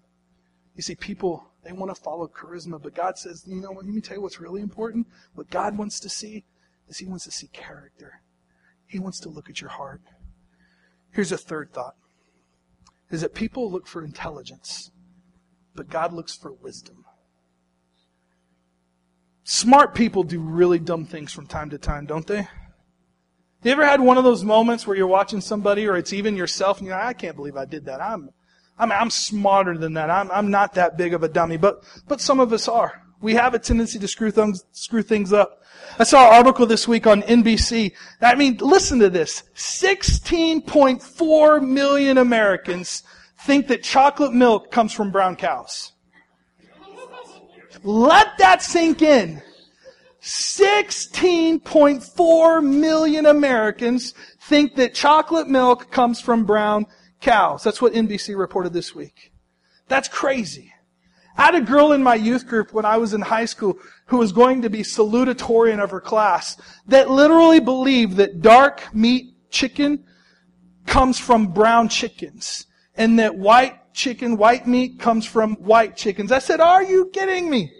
You 0.74 0.82
see, 0.82 0.94
people, 0.94 1.52
they 1.62 1.72
want 1.72 1.94
to 1.94 2.02
follow 2.02 2.26
charisma, 2.26 2.82
but 2.82 2.94
God 2.94 3.18
says, 3.18 3.44
you 3.46 3.60
know 3.60 3.70
what, 3.70 3.84
let 3.84 3.94
me 3.94 4.00
tell 4.00 4.16
you 4.16 4.22
what's 4.22 4.40
really 4.40 4.62
important. 4.62 5.06
What 5.34 5.50
God 5.50 5.76
wants 5.76 6.00
to 6.00 6.08
see 6.08 6.44
is 6.88 6.96
He 6.96 7.04
wants 7.04 7.24
to 7.24 7.30
see 7.30 7.48
character. 7.48 8.22
He 8.86 8.98
wants 8.98 9.20
to 9.20 9.28
look 9.28 9.50
at 9.50 9.60
your 9.60 9.68
heart. 9.68 10.00
Here's 11.10 11.32
a 11.32 11.38
third 11.38 11.72
thought 11.74 11.96
is 13.10 13.20
that 13.20 13.34
people 13.34 13.70
look 13.70 13.86
for 13.86 14.02
intelligence, 14.02 14.90
but 15.74 15.90
God 15.90 16.14
looks 16.14 16.34
for 16.34 16.50
wisdom. 16.50 17.04
Smart 19.44 19.94
people 19.94 20.22
do 20.22 20.40
really 20.40 20.78
dumb 20.78 21.04
things 21.04 21.30
from 21.30 21.46
time 21.46 21.68
to 21.68 21.76
time, 21.76 22.06
don't 22.06 22.26
they? 22.26 22.48
You 23.62 23.70
ever 23.70 23.86
had 23.86 24.00
one 24.00 24.18
of 24.18 24.24
those 24.24 24.42
moments 24.42 24.84
where 24.86 24.96
you're 24.96 25.06
watching 25.06 25.40
somebody 25.40 25.86
or 25.86 25.96
it's 25.96 26.12
even 26.12 26.36
yourself 26.36 26.78
and 26.78 26.88
you're 26.88 26.96
like, 26.96 27.06
I 27.06 27.12
can't 27.12 27.36
believe 27.36 27.56
I 27.56 27.64
did 27.64 27.84
that. 27.84 28.02
I'm, 28.02 28.30
I'm, 28.76 28.90
I'm 28.90 29.10
smarter 29.10 29.78
than 29.78 29.94
that. 29.94 30.10
I'm, 30.10 30.32
I'm 30.32 30.50
not 30.50 30.74
that 30.74 30.98
big 30.98 31.14
of 31.14 31.22
a 31.22 31.28
dummy. 31.28 31.58
But, 31.58 31.84
but 32.08 32.20
some 32.20 32.40
of 32.40 32.52
us 32.52 32.66
are. 32.66 33.00
We 33.20 33.34
have 33.34 33.54
a 33.54 33.60
tendency 33.60 34.00
to 34.00 34.08
screw 34.08 34.32
things, 34.32 34.64
screw 34.72 35.04
things 35.04 35.32
up. 35.32 35.62
I 35.96 36.02
saw 36.02 36.28
an 36.28 36.34
article 36.34 36.66
this 36.66 36.88
week 36.88 37.06
on 37.06 37.22
NBC. 37.22 37.92
I 38.20 38.34
mean, 38.34 38.56
listen 38.56 38.98
to 38.98 39.08
this. 39.08 39.44
16.4 39.54 41.64
million 41.64 42.18
Americans 42.18 43.04
think 43.38 43.68
that 43.68 43.84
chocolate 43.84 44.32
milk 44.32 44.72
comes 44.72 44.92
from 44.92 45.12
brown 45.12 45.36
cows. 45.36 45.92
Let 47.84 48.38
that 48.38 48.62
sink 48.62 49.02
in. 49.02 49.40
16.4 50.22 52.64
million 52.64 53.26
Americans 53.26 54.14
think 54.42 54.76
that 54.76 54.94
chocolate 54.94 55.48
milk 55.48 55.90
comes 55.90 56.20
from 56.20 56.44
brown 56.44 56.86
cows. 57.20 57.64
That's 57.64 57.82
what 57.82 57.92
NBC 57.92 58.38
reported 58.38 58.72
this 58.72 58.94
week. 58.94 59.32
That's 59.88 60.08
crazy. 60.08 60.72
I 61.36 61.46
had 61.46 61.56
a 61.56 61.60
girl 61.60 61.92
in 61.92 62.02
my 62.02 62.14
youth 62.14 62.46
group 62.46 62.72
when 62.72 62.84
I 62.84 62.98
was 62.98 63.14
in 63.14 63.22
high 63.22 63.46
school 63.46 63.78
who 64.06 64.18
was 64.18 64.32
going 64.32 64.62
to 64.62 64.70
be 64.70 64.82
salutatorian 64.82 65.82
of 65.82 65.90
her 65.90 66.00
class 66.00 66.56
that 66.86 67.10
literally 67.10 67.58
believed 67.58 68.16
that 68.16 68.42
dark 68.42 68.94
meat 68.94 69.34
chicken 69.50 70.04
comes 70.86 71.18
from 71.18 71.48
brown 71.48 71.88
chickens 71.88 72.66
and 72.94 73.18
that 73.18 73.36
white 73.36 73.92
chicken, 73.94 74.36
white 74.36 74.66
meat 74.66 75.00
comes 75.00 75.26
from 75.26 75.56
white 75.56 75.96
chickens. 75.96 76.30
I 76.30 76.38
said, 76.38 76.60
are 76.60 76.82
you 76.82 77.10
kidding 77.12 77.50
me? 77.50 77.72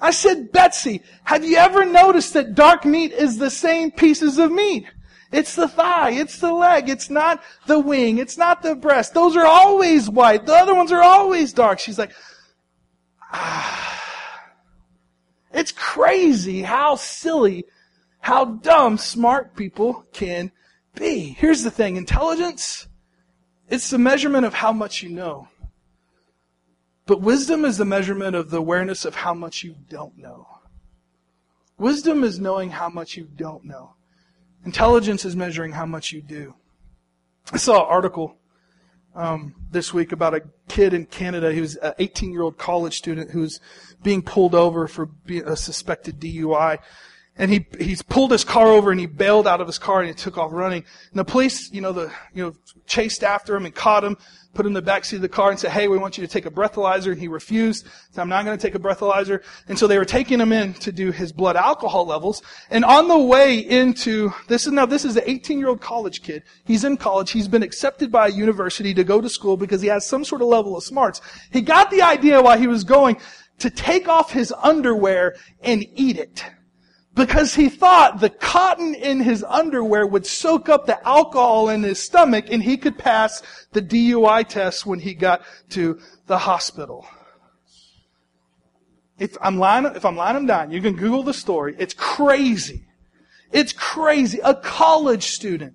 I 0.00 0.12
said, 0.12 0.52
Betsy, 0.52 1.02
have 1.24 1.44
you 1.44 1.56
ever 1.56 1.84
noticed 1.84 2.34
that 2.34 2.54
dark 2.54 2.84
meat 2.84 3.12
is 3.12 3.38
the 3.38 3.50
same 3.50 3.90
pieces 3.90 4.38
of 4.38 4.52
meat? 4.52 4.86
It's 5.30 5.54
the 5.54 5.68
thigh, 5.68 6.12
it's 6.12 6.38
the 6.38 6.52
leg, 6.52 6.88
it's 6.88 7.10
not 7.10 7.42
the 7.66 7.78
wing, 7.78 8.18
it's 8.18 8.38
not 8.38 8.62
the 8.62 8.74
breast. 8.74 9.12
Those 9.12 9.36
are 9.36 9.44
always 9.44 10.08
white. 10.08 10.46
The 10.46 10.54
other 10.54 10.74
ones 10.74 10.90
are 10.92 11.02
always 11.02 11.52
dark. 11.52 11.80
She's 11.80 11.98
like, 11.98 12.12
ah. 13.32 13.84
It's 15.52 15.72
crazy 15.72 16.62
how 16.62 16.96
silly, 16.96 17.64
how 18.20 18.44
dumb 18.44 18.96
smart 18.98 19.56
people 19.56 20.06
can 20.12 20.52
be. 20.94 21.36
Here's 21.38 21.62
the 21.62 21.70
thing. 21.70 21.96
Intelligence, 21.96 22.86
it's 23.68 23.90
the 23.90 23.98
measurement 23.98 24.46
of 24.46 24.54
how 24.54 24.72
much 24.72 25.02
you 25.02 25.10
know. 25.10 25.48
But 27.08 27.22
wisdom 27.22 27.64
is 27.64 27.78
the 27.78 27.86
measurement 27.86 28.36
of 28.36 28.50
the 28.50 28.58
awareness 28.58 29.06
of 29.06 29.14
how 29.14 29.32
much 29.32 29.64
you 29.64 29.74
don't 29.88 30.18
know. 30.18 30.46
Wisdom 31.78 32.22
is 32.22 32.38
knowing 32.38 32.68
how 32.68 32.90
much 32.90 33.16
you 33.16 33.24
don't 33.24 33.64
know. 33.64 33.94
Intelligence 34.66 35.24
is 35.24 35.34
measuring 35.34 35.72
how 35.72 35.86
much 35.86 36.12
you 36.12 36.20
do. 36.20 36.54
I 37.50 37.56
saw 37.56 37.80
an 37.80 37.86
article 37.88 38.36
um, 39.14 39.54
this 39.70 39.94
week 39.94 40.12
about 40.12 40.34
a 40.34 40.42
kid 40.68 40.92
in 40.92 41.06
Canada. 41.06 41.50
He 41.50 41.62
was 41.62 41.76
an 41.76 41.94
18 41.98 42.30
year 42.30 42.42
old 42.42 42.58
college 42.58 42.98
student 42.98 43.30
who 43.30 43.40
was 43.40 43.58
being 44.02 44.20
pulled 44.20 44.54
over 44.54 44.86
for 44.86 45.08
a 45.46 45.56
suspected 45.56 46.20
DUI. 46.20 46.78
And 47.38 47.50
he, 47.50 47.66
he's 47.80 48.02
pulled 48.02 48.32
his 48.32 48.44
car 48.44 48.66
over 48.66 48.90
and 48.90 49.00
he 49.00 49.06
bailed 49.06 49.46
out 49.46 49.62
of 49.62 49.66
his 49.66 49.78
car 49.78 50.00
and 50.00 50.08
he 50.08 50.14
took 50.14 50.36
off 50.36 50.52
running. 50.52 50.84
And 51.10 51.20
the 51.20 51.24
police, 51.24 51.72
you 51.72 51.80
know, 51.80 51.92
the, 51.92 52.12
you 52.34 52.44
know, 52.44 52.52
chased 52.86 53.24
after 53.24 53.56
him 53.56 53.64
and 53.64 53.74
caught 53.74 54.04
him, 54.04 54.18
put 54.58 54.66
him 54.66 54.70
in 54.70 54.74
the 54.74 54.82
back 54.82 55.04
seat 55.04 55.14
of 55.14 55.22
the 55.22 55.28
car 55.28 55.50
and 55.50 55.60
said, 55.60 55.70
hey, 55.70 55.86
we 55.86 55.96
want 55.96 56.18
you 56.18 56.26
to 56.26 56.32
take 56.32 56.44
a 56.44 56.50
breathalyzer. 56.50 57.12
And 57.12 57.20
he 57.20 57.28
refused. 57.28 57.86
Said, 58.10 58.20
I'm 58.20 58.28
not 58.28 58.44
going 58.44 58.58
to 58.58 58.60
take 58.60 58.74
a 58.74 58.80
breathalyzer. 58.80 59.44
And 59.68 59.78
so 59.78 59.86
they 59.86 59.96
were 59.96 60.04
taking 60.04 60.40
him 60.40 60.50
in 60.50 60.74
to 60.74 60.90
do 60.90 61.12
his 61.12 61.30
blood 61.30 61.54
alcohol 61.54 62.04
levels. 62.04 62.42
And 62.68 62.84
on 62.84 63.06
the 63.06 63.16
way 63.16 63.56
into, 63.56 64.32
this 64.48 64.66
is 64.66 64.72
now, 64.72 64.84
this 64.84 65.04
is 65.04 65.16
an 65.16 65.22
18 65.26 65.60
year 65.60 65.68
old 65.68 65.80
college 65.80 66.24
kid. 66.24 66.42
He's 66.64 66.82
in 66.82 66.96
college. 66.96 67.30
He's 67.30 67.46
been 67.46 67.62
accepted 67.62 68.10
by 68.10 68.26
a 68.26 68.30
university 68.32 68.92
to 68.94 69.04
go 69.04 69.20
to 69.20 69.28
school 69.28 69.56
because 69.56 69.80
he 69.80 69.86
has 69.86 70.04
some 70.04 70.24
sort 70.24 70.42
of 70.42 70.48
level 70.48 70.76
of 70.76 70.82
smarts. 70.82 71.20
He 71.52 71.60
got 71.60 71.92
the 71.92 72.02
idea 72.02 72.42
while 72.42 72.58
he 72.58 72.66
was 72.66 72.82
going 72.82 73.20
to 73.60 73.70
take 73.70 74.08
off 74.08 74.32
his 74.32 74.52
underwear 74.60 75.36
and 75.62 75.86
eat 75.94 76.18
it 76.18 76.44
because 77.18 77.54
he 77.54 77.68
thought 77.68 78.20
the 78.20 78.30
cotton 78.30 78.94
in 78.94 79.20
his 79.20 79.44
underwear 79.44 80.06
would 80.06 80.24
soak 80.24 80.68
up 80.68 80.86
the 80.86 81.06
alcohol 81.06 81.68
in 81.68 81.82
his 81.82 81.98
stomach 81.98 82.46
and 82.50 82.62
he 82.62 82.76
could 82.76 82.96
pass 82.96 83.42
the 83.72 83.82
DUI 83.82 84.48
test 84.48 84.86
when 84.86 85.00
he 85.00 85.12
got 85.12 85.42
to 85.70 86.00
the 86.26 86.38
hospital. 86.38 87.06
If 89.18 89.36
I'm 89.42 89.58
lying, 89.58 89.84
if 89.84 90.04
I'm 90.04 90.16
lying, 90.16 90.36
I'm 90.36 90.46
dying. 90.46 90.70
You 90.70 90.80
can 90.80 90.94
Google 90.94 91.24
the 91.24 91.34
story. 91.34 91.74
It's 91.78 91.92
crazy. 91.92 92.84
It's 93.50 93.72
crazy. 93.72 94.38
A 94.44 94.54
college 94.54 95.24
student 95.24 95.74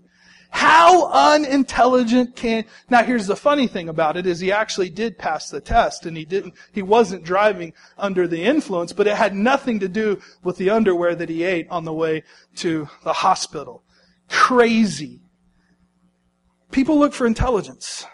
how 0.54 1.10
unintelligent 1.10 2.36
can, 2.36 2.63
now 2.88 3.02
here's 3.02 3.26
the 3.26 3.36
funny 3.36 3.66
thing 3.66 3.89
about 3.89 4.18
it 4.18 4.28
is 4.28 4.39
he 4.39 4.52
actually 4.52 4.92
did 4.92 5.18
pass 5.18 5.50
the 5.50 5.60
test 5.60 6.06
and 6.06 6.16
he 6.16 6.26
didn't, 6.26 6.54
he 6.72 6.84
wasn't 6.84 7.24
driving 7.24 7.74
under 7.98 8.28
the 8.28 8.44
influence, 8.44 8.94
but 8.94 9.08
it 9.08 9.18
had 9.18 9.34
nothing 9.34 9.80
to 9.80 9.88
do 9.88 10.22
with 10.44 10.58
the 10.58 10.70
underwear 10.70 11.16
that 11.16 11.28
he 11.28 11.44
ate 11.44 11.68
on 11.72 11.86
the 11.86 11.92
way 11.92 12.22
to 12.58 12.88
the 13.04 13.13
hospital. 13.13 13.84
Crazy. 14.30 15.22
People 16.70 17.00
look 17.00 17.13
for 17.13 17.26
intelligence. 17.26 18.06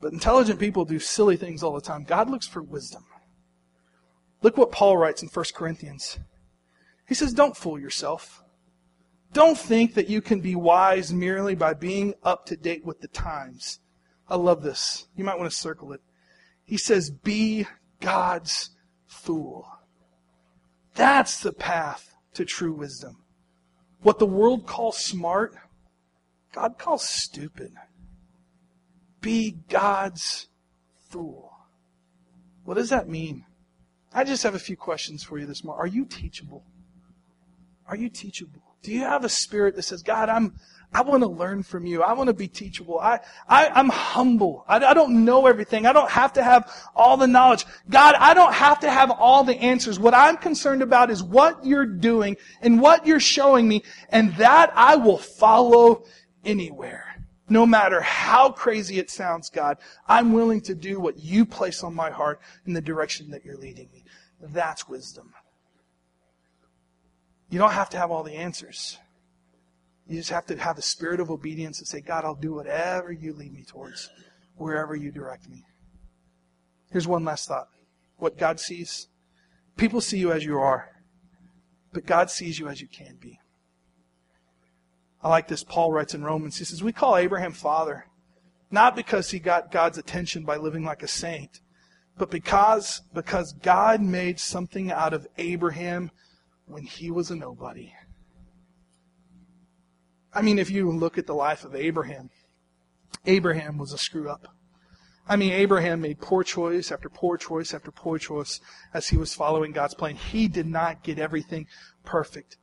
But 0.00 0.12
intelligent 0.12 0.60
people 0.60 0.84
do 0.84 1.00
silly 1.00 1.36
things 1.36 1.64
all 1.64 1.74
the 1.74 1.80
time. 1.80 2.04
God 2.04 2.30
looks 2.30 2.46
for 2.46 2.62
wisdom. 2.62 3.04
Look 4.42 4.56
what 4.56 4.70
Paul 4.70 4.96
writes 4.96 5.24
in 5.24 5.28
1 5.28 5.44
Corinthians. 5.56 6.20
He 7.08 7.16
says, 7.16 7.32
don't 7.32 7.56
fool 7.56 7.80
yourself. 7.80 8.44
Don't 9.32 9.58
think 9.58 9.94
that 9.94 10.08
you 10.08 10.20
can 10.20 10.40
be 10.40 10.56
wise 10.56 11.12
merely 11.12 11.54
by 11.54 11.74
being 11.74 12.14
up 12.22 12.46
to 12.46 12.56
date 12.56 12.84
with 12.84 13.00
the 13.00 13.08
times. 13.08 13.80
I 14.28 14.36
love 14.36 14.62
this. 14.62 15.06
You 15.16 15.24
might 15.24 15.38
want 15.38 15.50
to 15.50 15.56
circle 15.56 15.92
it. 15.92 16.00
He 16.64 16.76
says, 16.76 17.10
Be 17.10 17.66
God's 18.00 18.70
fool. 19.06 19.66
That's 20.94 21.40
the 21.40 21.52
path 21.52 22.14
to 22.34 22.44
true 22.44 22.72
wisdom. 22.72 23.18
What 24.02 24.18
the 24.18 24.26
world 24.26 24.66
calls 24.66 24.98
smart, 24.98 25.54
God 26.52 26.78
calls 26.78 27.08
stupid. 27.08 27.72
Be 29.20 29.58
God's 29.68 30.48
fool. 31.08 31.52
What 32.64 32.74
does 32.74 32.90
that 32.90 33.08
mean? 33.08 33.44
I 34.12 34.24
just 34.24 34.42
have 34.42 34.54
a 34.54 34.60
few 34.60 34.76
questions 34.76 35.22
for 35.22 35.38
you 35.38 35.46
this 35.46 35.62
morning. 35.62 35.80
Are 35.80 35.86
you 35.86 36.04
teachable? 36.04 36.64
Are 37.86 37.96
you 37.96 38.08
teachable? 38.08 38.69
Do 38.82 38.92
you 38.92 39.00
have 39.00 39.24
a 39.24 39.28
spirit 39.28 39.76
that 39.76 39.82
says, 39.82 40.02
God, 40.02 40.28
I'm, 40.28 40.54
I 40.92 41.02
want 41.02 41.22
to 41.22 41.28
learn 41.28 41.62
from 41.62 41.86
you. 41.86 42.02
I 42.02 42.14
want 42.14 42.28
to 42.28 42.34
be 42.34 42.48
teachable. 42.48 42.98
I, 42.98 43.20
I, 43.48 43.68
I'm 43.68 43.90
humble. 43.90 44.64
I, 44.66 44.76
I 44.76 44.94
don't 44.94 45.24
know 45.24 45.46
everything. 45.46 45.86
I 45.86 45.92
don't 45.92 46.10
have 46.10 46.32
to 46.34 46.42
have 46.42 46.72
all 46.96 47.16
the 47.16 47.26
knowledge. 47.26 47.66
God, 47.88 48.14
I 48.18 48.34
don't 48.34 48.54
have 48.54 48.80
to 48.80 48.90
have 48.90 49.10
all 49.10 49.44
the 49.44 49.56
answers. 49.56 49.98
What 49.98 50.14
I'm 50.14 50.36
concerned 50.36 50.82
about 50.82 51.10
is 51.10 51.22
what 51.22 51.64
you're 51.64 51.86
doing 51.86 52.36
and 52.60 52.80
what 52.80 53.06
you're 53.06 53.20
showing 53.20 53.68
me, 53.68 53.84
and 54.08 54.34
that 54.36 54.72
I 54.74 54.96
will 54.96 55.18
follow 55.18 56.04
anywhere. 56.44 57.06
No 57.48 57.66
matter 57.66 58.00
how 58.00 58.50
crazy 58.50 58.98
it 58.98 59.10
sounds, 59.10 59.50
God, 59.50 59.78
I'm 60.08 60.32
willing 60.32 60.60
to 60.62 60.74
do 60.74 61.00
what 61.00 61.18
you 61.18 61.44
place 61.44 61.82
on 61.82 61.94
my 61.94 62.10
heart 62.10 62.40
in 62.64 62.72
the 62.72 62.80
direction 62.80 63.30
that 63.32 63.44
you're 63.44 63.56
leading 63.56 63.90
me. 63.92 64.04
That's 64.40 64.88
wisdom. 64.88 65.34
You 67.50 67.58
don't 67.58 67.72
have 67.72 67.90
to 67.90 67.98
have 67.98 68.10
all 68.10 68.22
the 68.22 68.36
answers. 68.36 68.98
You 70.06 70.18
just 70.18 70.30
have 70.30 70.46
to 70.46 70.56
have 70.56 70.76
the 70.76 70.82
spirit 70.82 71.20
of 71.20 71.30
obedience 71.30 71.78
and 71.78 71.86
say, 71.86 72.00
God, 72.00 72.24
I'll 72.24 72.34
do 72.34 72.54
whatever 72.54 73.12
you 73.12 73.32
lead 73.32 73.52
me 73.52 73.64
towards, 73.64 74.08
wherever 74.56 74.94
you 74.94 75.10
direct 75.10 75.48
me. 75.48 75.64
Here's 76.90 77.06
one 77.06 77.24
last 77.24 77.48
thought. 77.48 77.68
What 78.16 78.38
God 78.38 78.60
sees. 78.60 79.08
People 79.76 80.00
see 80.00 80.18
you 80.18 80.32
as 80.32 80.44
you 80.44 80.58
are, 80.58 80.88
but 81.92 82.06
God 82.06 82.30
sees 82.30 82.58
you 82.58 82.68
as 82.68 82.80
you 82.80 82.88
can 82.88 83.16
be. 83.20 83.38
I 85.22 85.28
like 85.28 85.48
this. 85.48 85.64
Paul 85.64 85.92
writes 85.92 86.14
in 86.14 86.24
Romans. 86.24 86.58
He 86.58 86.64
says, 86.64 86.82
We 86.82 86.92
call 86.92 87.16
Abraham 87.16 87.52
father, 87.52 88.06
not 88.70 88.96
because 88.96 89.30
he 89.30 89.38
got 89.38 89.72
God's 89.72 89.98
attention 89.98 90.44
by 90.44 90.56
living 90.56 90.84
like 90.84 91.02
a 91.02 91.08
saint, 91.08 91.60
but 92.16 92.30
because, 92.30 93.02
because 93.14 93.52
God 93.52 94.00
made 94.00 94.40
something 94.40 94.90
out 94.90 95.14
of 95.14 95.26
Abraham 95.38 96.10
when 96.70 96.84
he 96.84 97.10
was 97.10 97.30
a 97.30 97.36
nobody. 97.36 97.92
I 100.32 100.42
mean, 100.42 100.58
if 100.58 100.70
you 100.70 100.90
look 100.90 101.18
at 101.18 101.26
the 101.26 101.34
life 101.34 101.64
of 101.64 101.74
Abraham, 101.74 102.30
Abraham 103.26 103.78
was 103.78 103.92
a 103.92 103.98
screw 103.98 104.30
up. 104.30 104.48
I 105.28 105.36
mean, 105.36 105.52
Abraham 105.52 106.00
made 106.00 106.20
poor 106.20 106.42
choice 106.42 106.90
after 106.90 107.08
poor 107.08 107.36
choice 107.36 107.74
after 107.74 107.90
poor 107.90 108.18
choice 108.18 108.60
as 108.92 109.08
he 109.08 109.16
was 109.16 109.34
following 109.34 109.72
God's 109.72 109.94
plan. 109.94 110.16
He 110.16 110.48
did 110.48 110.66
not 110.66 111.02
get 111.02 111.18
everything 111.18 111.66
perfect. 112.04 112.56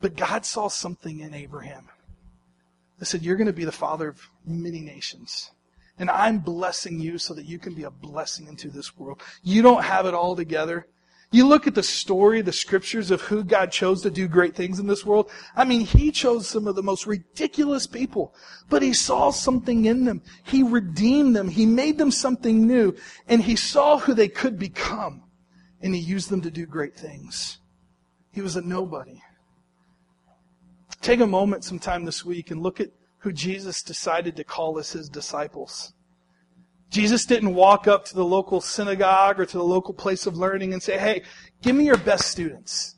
But 0.00 0.16
God 0.16 0.44
saw 0.44 0.68
something 0.68 1.20
in 1.20 1.34
Abraham. 1.34 1.88
They 2.98 3.04
said, 3.04 3.22
You're 3.22 3.36
going 3.36 3.48
to 3.48 3.52
be 3.52 3.64
the 3.64 3.72
father 3.72 4.08
of 4.08 4.28
many 4.46 4.80
nations. 4.80 5.50
And 5.98 6.10
I'm 6.10 6.38
blessing 6.38 7.00
you 7.00 7.18
so 7.18 7.34
that 7.34 7.46
you 7.46 7.58
can 7.58 7.74
be 7.74 7.82
a 7.82 7.90
blessing 7.90 8.46
into 8.46 8.70
this 8.70 8.96
world. 8.96 9.20
You 9.42 9.62
don't 9.62 9.82
have 9.82 10.06
it 10.06 10.14
all 10.14 10.36
together. 10.36 10.86
You 11.30 11.46
look 11.46 11.66
at 11.66 11.74
the 11.74 11.82
story, 11.82 12.40
the 12.40 12.52
scriptures 12.52 13.10
of 13.10 13.20
who 13.20 13.44
God 13.44 13.70
chose 13.70 14.02
to 14.02 14.10
do 14.10 14.28
great 14.28 14.56
things 14.56 14.78
in 14.78 14.86
this 14.86 15.04
world. 15.04 15.30
I 15.54 15.64
mean, 15.64 15.82
He 15.82 16.10
chose 16.10 16.48
some 16.48 16.66
of 16.66 16.74
the 16.74 16.82
most 16.82 17.06
ridiculous 17.06 17.86
people, 17.86 18.34
but 18.70 18.80
He 18.80 18.94
saw 18.94 19.30
something 19.30 19.84
in 19.84 20.06
them. 20.06 20.22
He 20.44 20.62
redeemed 20.62 21.36
them. 21.36 21.48
He 21.48 21.66
made 21.66 21.98
them 21.98 22.10
something 22.10 22.66
new, 22.66 22.94
and 23.28 23.42
He 23.42 23.56
saw 23.56 23.98
who 23.98 24.14
they 24.14 24.28
could 24.28 24.58
become. 24.58 25.24
and 25.80 25.94
he 25.94 26.00
used 26.00 26.28
them 26.28 26.40
to 26.40 26.50
do 26.50 26.66
great 26.66 26.96
things. 26.96 27.58
He 28.32 28.40
was 28.40 28.56
a 28.56 28.60
nobody. 28.60 29.22
Take 31.00 31.20
a 31.20 31.26
moment 31.26 31.64
sometime 31.64 32.04
this 32.04 32.24
week 32.24 32.50
and 32.50 32.62
look 32.62 32.80
at 32.80 32.90
who 33.18 33.32
Jesus 33.32 33.82
decided 33.82 34.36
to 34.36 34.44
call 34.44 34.78
as 34.78 34.90
his 34.92 35.08
disciples. 35.08 35.92
Jesus 36.90 37.26
didn't 37.26 37.54
walk 37.54 37.86
up 37.86 38.06
to 38.06 38.14
the 38.14 38.24
local 38.24 38.60
synagogue 38.60 39.38
or 39.38 39.46
to 39.46 39.58
the 39.58 39.64
local 39.64 39.92
place 39.92 40.26
of 40.26 40.36
learning 40.36 40.72
and 40.72 40.82
say, 40.82 40.98
hey, 40.98 41.22
give 41.62 41.76
me 41.76 41.84
your 41.84 41.98
best 41.98 42.30
students. 42.30 42.94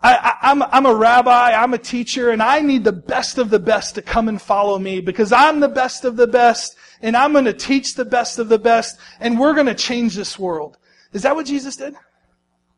I, 0.00 0.36
am 0.42 0.62
I'm, 0.62 0.70
I'm 0.72 0.86
a 0.86 0.94
rabbi, 0.94 1.52
I'm 1.52 1.74
a 1.74 1.78
teacher, 1.78 2.30
and 2.30 2.40
I 2.42 2.60
need 2.60 2.84
the 2.84 2.92
best 2.92 3.38
of 3.38 3.50
the 3.50 3.58
best 3.58 3.96
to 3.96 4.02
come 4.02 4.28
and 4.28 4.40
follow 4.40 4.78
me 4.78 5.00
because 5.00 5.32
I'm 5.32 5.58
the 5.58 5.68
best 5.68 6.04
of 6.04 6.16
the 6.16 6.28
best, 6.28 6.76
and 7.00 7.16
I'm 7.16 7.32
going 7.32 7.46
to 7.46 7.52
teach 7.52 7.94
the 7.94 8.04
best 8.04 8.38
of 8.38 8.48
the 8.48 8.58
best, 8.58 8.98
and 9.18 9.38
we're 9.38 9.54
going 9.54 9.66
to 9.66 9.74
change 9.74 10.14
this 10.14 10.38
world. 10.38 10.78
Is 11.12 11.22
that 11.22 11.34
what 11.34 11.46
Jesus 11.46 11.76
did? 11.76 11.94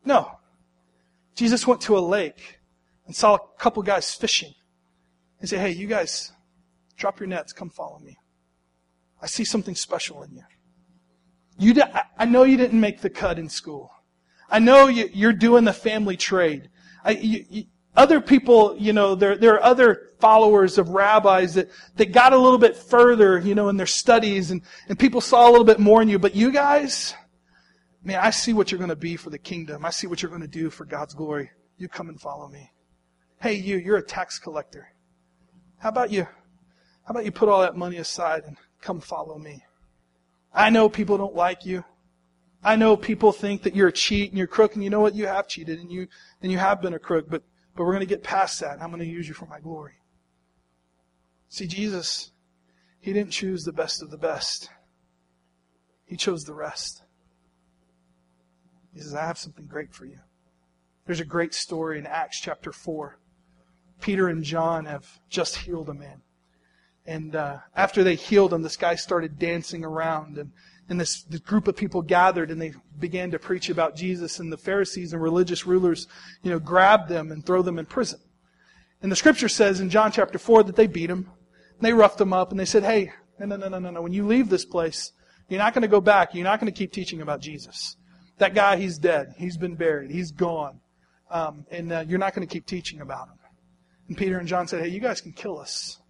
No. 0.03 0.31
Jesus 1.35 1.67
went 1.67 1.81
to 1.81 1.97
a 1.97 1.99
lake 1.99 2.59
and 3.05 3.15
saw 3.15 3.35
a 3.35 3.39
couple 3.59 3.83
guys 3.83 4.13
fishing 4.13 4.53
and 5.39 5.49
said, 5.49 5.59
hey, 5.59 5.71
you 5.71 5.87
guys, 5.87 6.31
drop 6.97 7.19
your 7.19 7.27
nets, 7.27 7.53
come 7.53 7.69
follow 7.69 7.99
me. 7.99 8.17
I 9.21 9.27
see 9.27 9.43
something 9.43 9.75
special 9.75 10.23
in 10.23 10.33
you. 10.33 10.43
You, 11.57 11.83
I 12.17 12.25
know 12.25 12.43
you 12.43 12.57
didn't 12.57 12.79
make 12.79 13.01
the 13.01 13.09
cut 13.09 13.37
in 13.37 13.47
school. 13.49 13.91
I 14.49 14.59
know 14.59 14.87
you, 14.87 15.29
are 15.29 15.33
doing 15.33 15.63
the 15.63 15.73
family 15.73 16.17
trade. 16.17 16.69
I, 17.03 17.11
you, 17.11 17.45
you, 17.49 17.63
other 17.95 18.19
people, 18.19 18.75
you 18.77 18.93
know, 18.93 19.15
there, 19.15 19.37
there 19.37 19.53
are 19.55 19.63
other 19.63 20.11
followers 20.19 20.77
of 20.77 20.89
rabbis 20.89 21.55
that, 21.55 21.69
that 21.97 22.13
got 22.13 22.33
a 22.33 22.37
little 22.37 22.57
bit 22.57 22.75
further, 22.75 23.39
you 23.39 23.53
know, 23.53 23.69
in 23.69 23.77
their 23.77 23.85
studies 23.85 24.51
and, 24.51 24.61
and 24.87 24.97
people 24.97 25.21
saw 25.21 25.47
a 25.47 25.51
little 25.51 25.65
bit 25.65 25.79
more 25.79 26.01
in 26.01 26.09
you. 26.09 26.17
But 26.17 26.35
you 26.35 26.51
guys, 26.51 27.13
man, 28.03 28.19
I 28.21 28.29
see 28.29 28.53
what 28.53 28.71
you're 28.71 28.79
going 28.79 28.89
to 28.89 28.95
be 28.95 29.17
for 29.17 29.29
the 29.29 29.37
kingdom. 29.37 29.85
I 29.85 29.89
see 29.89 30.07
what 30.07 30.21
you're 30.21 30.29
going 30.29 30.41
to 30.41 30.47
do 30.47 30.69
for 30.69 30.85
God's 30.85 31.13
glory. 31.13 31.51
You 31.77 31.87
come 31.89 32.09
and 32.09 32.19
follow 32.19 32.47
me. 32.47 32.71
Hey, 33.41 33.55
you, 33.55 33.77
you're 33.77 33.97
a 33.97 34.03
tax 34.03 34.39
collector. 34.39 34.93
How 35.79 35.89
about 35.89 36.11
you? 36.11 36.23
How 36.23 37.11
about 37.11 37.25
you 37.25 37.31
put 37.31 37.49
all 37.49 37.61
that 37.61 37.75
money 37.75 37.97
aside 37.97 38.43
and 38.45 38.55
Come 38.81 38.99
follow 38.99 39.37
me. 39.37 39.63
I 40.53 40.69
know 40.69 40.89
people 40.89 41.17
don't 41.17 41.35
like 41.35 41.65
you. 41.65 41.85
I 42.63 42.75
know 42.75 42.97
people 42.97 43.31
think 43.31 43.63
that 43.63 43.75
you're 43.75 43.87
a 43.87 43.93
cheat 43.93 44.29
and 44.29 44.37
you're 44.37 44.45
a 44.45 44.49
crook, 44.49 44.75
and 44.75 44.83
you 44.83 44.89
know 44.89 44.99
what? 44.99 45.15
You 45.15 45.27
have 45.27 45.47
cheated 45.47 45.79
and 45.79 45.91
you 45.91 46.07
and 46.41 46.51
you 46.51 46.57
have 46.57 46.81
been 46.81 46.93
a 46.93 46.99
crook, 46.99 47.27
but 47.29 47.43
but 47.75 47.83
we're 47.83 47.93
going 47.93 48.01
to 48.01 48.05
get 48.05 48.23
past 48.23 48.59
that. 48.59 48.73
and 48.73 48.83
I'm 48.83 48.89
going 48.89 48.99
to 48.99 49.05
use 49.05 49.27
you 49.27 49.33
for 49.33 49.45
my 49.45 49.59
glory. 49.59 49.93
See, 51.47 51.67
Jesus, 51.67 52.31
he 52.99 53.13
didn't 53.13 53.31
choose 53.31 53.63
the 53.63 53.73
best 53.73 54.01
of 54.01 54.11
the 54.11 54.17
best. 54.17 54.69
He 56.05 56.17
chose 56.17 56.43
the 56.43 56.53
rest. 56.53 57.03
He 58.93 58.99
says, 58.99 59.15
I 59.15 59.25
have 59.25 59.37
something 59.37 59.65
great 59.65 59.93
for 59.93 60.05
you. 60.05 60.19
There's 61.05 61.21
a 61.21 61.25
great 61.25 61.53
story 61.53 61.97
in 61.97 62.05
Acts 62.05 62.39
chapter 62.39 62.71
4. 62.71 63.17
Peter 64.01 64.27
and 64.27 64.43
John 64.43 64.85
have 64.85 65.19
just 65.29 65.57
healed 65.57 65.89
a 65.89 65.93
man. 65.93 66.21
And 67.05 67.35
uh, 67.35 67.57
after 67.75 68.03
they 68.03 68.15
healed 68.15 68.53
him, 68.53 68.61
this 68.61 68.77
guy 68.77 68.95
started 68.95 69.39
dancing 69.39 69.83
around, 69.83 70.37
and, 70.37 70.51
and 70.87 70.99
this, 70.99 71.23
this 71.23 71.39
group 71.39 71.67
of 71.67 71.75
people 71.75 72.01
gathered, 72.01 72.51
and 72.51 72.61
they 72.61 72.73
began 72.99 73.31
to 73.31 73.39
preach 73.39 73.69
about 73.69 73.95
Jesus. 73.95 74.39
And 74.39 74.53
the 74.53 74.57
Pharisees 74.57 75.13
and 75.13 75.21
religious 75.21 75.65
rulers, 75.65 76.07
you 76.43 76.51
know, 76.51 76.59
grabbed 76.59 77.09
them 77.09 77.31
and 77.31 77.43
throw 77.43 77.63
them 77.63 77.79
in 77.79 77.85
prison. 77.85 78.19
And 79.01 79.11
the 79.11 79.15
scripture 79.15 79.49
says 79.49 79.79
in 79.79 79.89
John 79.89 80.11
chapter 80.11 80.37
four 80.37 80.61
that 80.63 80.75
they 80.75 80.85
beat 80.85 81.09
him, 81.09 81.27
and 81.73 81.81
they 81.81 81.93
roughed 81.93 82.21
him 82.21 82.33
up, 82.33 82.51
and 82.51 82.59
they 82.59 82.65
said, 82.65 82.83
"Hey, 82.83 83.11
no, 83.39 83.47
no, 83.47 83.55
no, 83.55 83.79
no, 83.79 83.89
no. 83.89 84.01
When 84.01 84.13
you 84.13 84.27
leave 84.27 84.47
this 84.47 84.65
place, 84.65 85.11
you're 85.49 85.57
not 85.57 85.73
going 85.73 85.81
to 85.81 85.87
go 85.87 86.01
back. 86.01 86.35
You're 86.35 86.43
not 86.43 86.59
going 86.59 86.71
to 86.71 86.77
keep 86.77 86.91
teaching 86.91 87.21
about 87.21 87.41
Jesus. 87.41 87.97
That 88.37 88.53
guy, 88.53 88.77
he's 88.77 88.99
dead. 88.99 89.33
He's 89.37 89.57
been 89.57 89.75
buried. 89.75 90.11
He's 90.11 90.31
gone, 90.31 90.81
um, 91.31 91.65
and 91.71 91.91
uh, 91.91 92.05
you're 92.07 92.19
not 92.19 92.35
going 92.35 92.47
to 92.47 92.53
keep 92.53 92.67
teaching 92.67 93.01
about 93.01 93.29
him." 93.29 93.39
And 94.07 94.17
Peter 94.17 94.37
and 94.37 94.47
John 94.47 94.67
said, 94.67 94.83
"Hey, 94.83 94.89
you 94.89 94.99
guys 94.99 95.19
can 95.19 95.31
kill 95.31 95.57
us." 95.57 96.00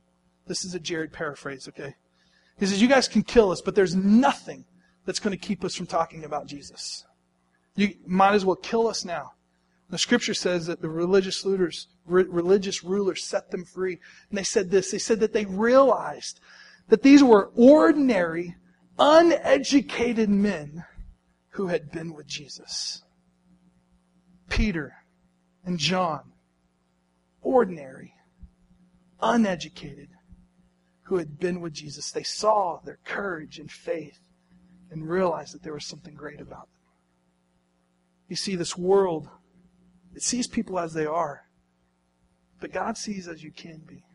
This 0.51 0.65
is 0.65 0.75
a 0.75 0.81
Jared 0.81 1.13
paraphrase, 1.13 1.69
okay? 1.69 1.95
He 2.59 2.65
says, 2.65 2.81
You 2.81 2.89
guys 2.89 3.07
can 3.07 3.23
kill 3.23 3.51
us, 3.51 3.61
but 3.61 3.73
there's 3.73 3.95
nothing 3.95 4.65
that's 5.05 5.17
going 5.17 5.31
to 5.31 5.47
keep 5.47 5.63
us 5.63 5.75
from 5.75 5.85
talking 5.85 6.25
about 6.25 6.45
Jesus. 6.45 7.05
You 7.77 7.93
might 8.05 8.33
as 8.33 8.43
well 8.43 8.57
kill 8.57 8.89
us 8.89 9.05
now. 9.05 9.31
The 9.89 9.97
scripture 9.97 10.33
says 10.33 10.65
that 10.65 10.81
the 10.81 10.89
religious 10.89 11.45
rulers, 11.45 11.87
religious 12.05 12.83
rulers 12.83 13.23
set 13.23 13.49
them 13.49 13.63
free. 13.63 13.97
And 14.29 14.37
they 14.37 14.43
said 14.43 14.69
this 14.69 14.91
they 14.91 14.97
said 14.97 15.21
that 15.21 15.31
they 15.31 15.45
realized 15.45 16.41
that 16.89 17.01
these 17.01 17.23
were 17.23 17.53
ordinary, 17.55 18.57
uneducated 18.99 20.29
men 20.29 20.83
who 21.51 21.67
had 21.67 21.93
been 21.93 22.13
with 22.13 22.27
Jesus. 22.27 23.03
Peter 24.49 24.97
and 25.63 25.79
John, 25.79 26.33
ordinary, 27.41 28.15
uneducated, 29.21 30.09
who 31.12 31.17
had 31.17 31.38
been 31.38 31.60
with 31.60 31.74
Jesus, 31.74 32.10
they 32.10 32.24
saw 32.24 32.80
their 32.86 33.00
courage 33.04 33.60
and 33.60 33.69
faith 33.69 34.21
and 34.89 35.10
realized 35.10 35.54
that 35.54 35.62
there 35.62 35.74
was 35.74 35.86
something 35.86 36.13
great 36.13 36.39
about 36.39 36.69
them. 36.69 36.93
You 38.30 38.38
see, 38.38 38.56
this 38.56 38.78
world, 38.78 39.28
it 40.15 40.21
sees 40.21 40.47
people 40.47 40.80
as 40.80 40.93
they 40.93 41.06
are, 41.06 41.41
but 42.62 42.71
God 42.71 42.97
sees 42.97 43.28
as 43.28 43.43
you 43.43 43.52
can 43.52 43.82
be. 43.86 44.06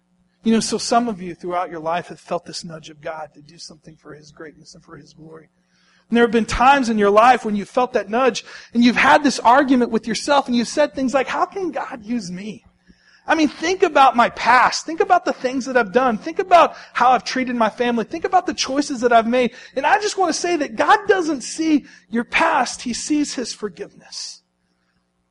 You 0.43 0.55
know, 0.55 0.61
so 0.61 0.79
some 0.79 1.07
of 1.07 1.21
you 1.21 1.35
throughout 1.35 1.71
your 1.71 1.81
life 1.81 2.07
have 2.07 2.19
felt 2.19 2.47
this 2.47 2.65
nudge 2.65 2.89
of 2.89 3.03
God 3.03 3.35
to 3.35 3.43
do 3.43 3.59
something 3.59 3.97
for 3.97 4.15
His 4.15 4.33
greatness 4.33 4.75
and 4.75 4.83
for 4.83 4.97
His 4.97 5.13
glory. 5.13 5.51
And 6.09 6.17
there 6.17 6.25
have 6.25 6.33
been 6.33 6.47
times 6.47 6.89
in 6.89 6.97
your 6.97 7.11
life 7.11 7.45
when 7.45 7.57
you 7.57 7.67
felt 7.67 7.93
that 7.93 8.09
nudge 8.09 8.43
and 8.73 8.83
you've 8.83 8.97
had 8.97 9.23
this 9.23 9.39
argument 9.39 9.91
with 9.91 10.07
yourself 10.07 10.47
and 10.47 10.57
you've 10.57 10.67
said 10.67 10.95
things 10.95 11.13
like, 11.13 11.29
How 11.29 11.45
can 11.45 11.73
God 11.73 12.07
use 12.07 12.31
me? 12.31 12.65
I 13.27 13.35
mean, 13.35 13.49
think 13.49 13.83
about 13.83 14.15
my 14.15 14.31
past. 14.31 14.87
Think 14.87 15.01
about 15.01 15.25
the 15.25 15.33
things 15.33 15.65
that 15.67 15.77
I've 15.77 15.93
done. 15.93 16.17
Think 16.17 16.39
about 16.39 16.77
how 16.93 17.11
I've 17.11 17.25
treated 17.25 17.57
my 17.57 17.69
family. 17.69 18.05
Think 18.05 18.25
about 18.25 18.47
the 18.47 18.55
choices 18.55 19.01
that 19.01 19.12
I've 19.12 19.27
made. 19.27 19.53
And 19.75 19.85
I 19.85 20.01
just 20.01 20.17
want 20.17 20.33
to 20.33 20.41
say 20.41 20.57
that 20.57 20.77
God 20.77 21.09
doesn't 21.09 21.41
see 21.41 21.87
your 22.09 22.23
past. 22.23 22.83
He 22.83 22.93
sees 22.93 23.35
His 23.35 23.53
forgiveness. 23.53 24.43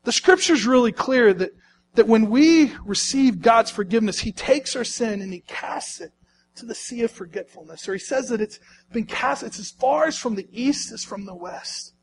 The 0.04 0.12
scripture's 0.12 0.66
really 0.66 0.92
clear 0.92 1.34
that, 1.34 1.52
that 1.94 2.08
when 2.08 2.30
we 2.30 2.74
receive 2.84 3.42
God's 3.42 3.72
forgiveness, 3.72 4.20
He 4.20 4.34
takes 4.34 4.76
our 4.76 4.84
sin 4.84 5.22
and 5.22 5.32
He 5.32 5.40
casts 5.48 6.02
it 6.02 6.12
to 6.56 6.66
the 6.66 6.76
sea 6.76 7.04
of 7.04 7.12
forgetfulness. 7.12 7.88
Or 7.88 7.94
He 7.94 8.00
says 8.00 8.28
that 8.28 8.42
it's 8.42 8.60
been 8.92 9.06
cast, 9.06 9.42
it's 9.42 9.60
as 9.60 9.72
far 9.72 10.06
as 10.06 10.18
from 10.18 10.36
the 10.36 10.50
east 10.52 10.92
as 10.92 11.06
from 11.06 11.26
the 11.26 11.36
west. 11.36 11.94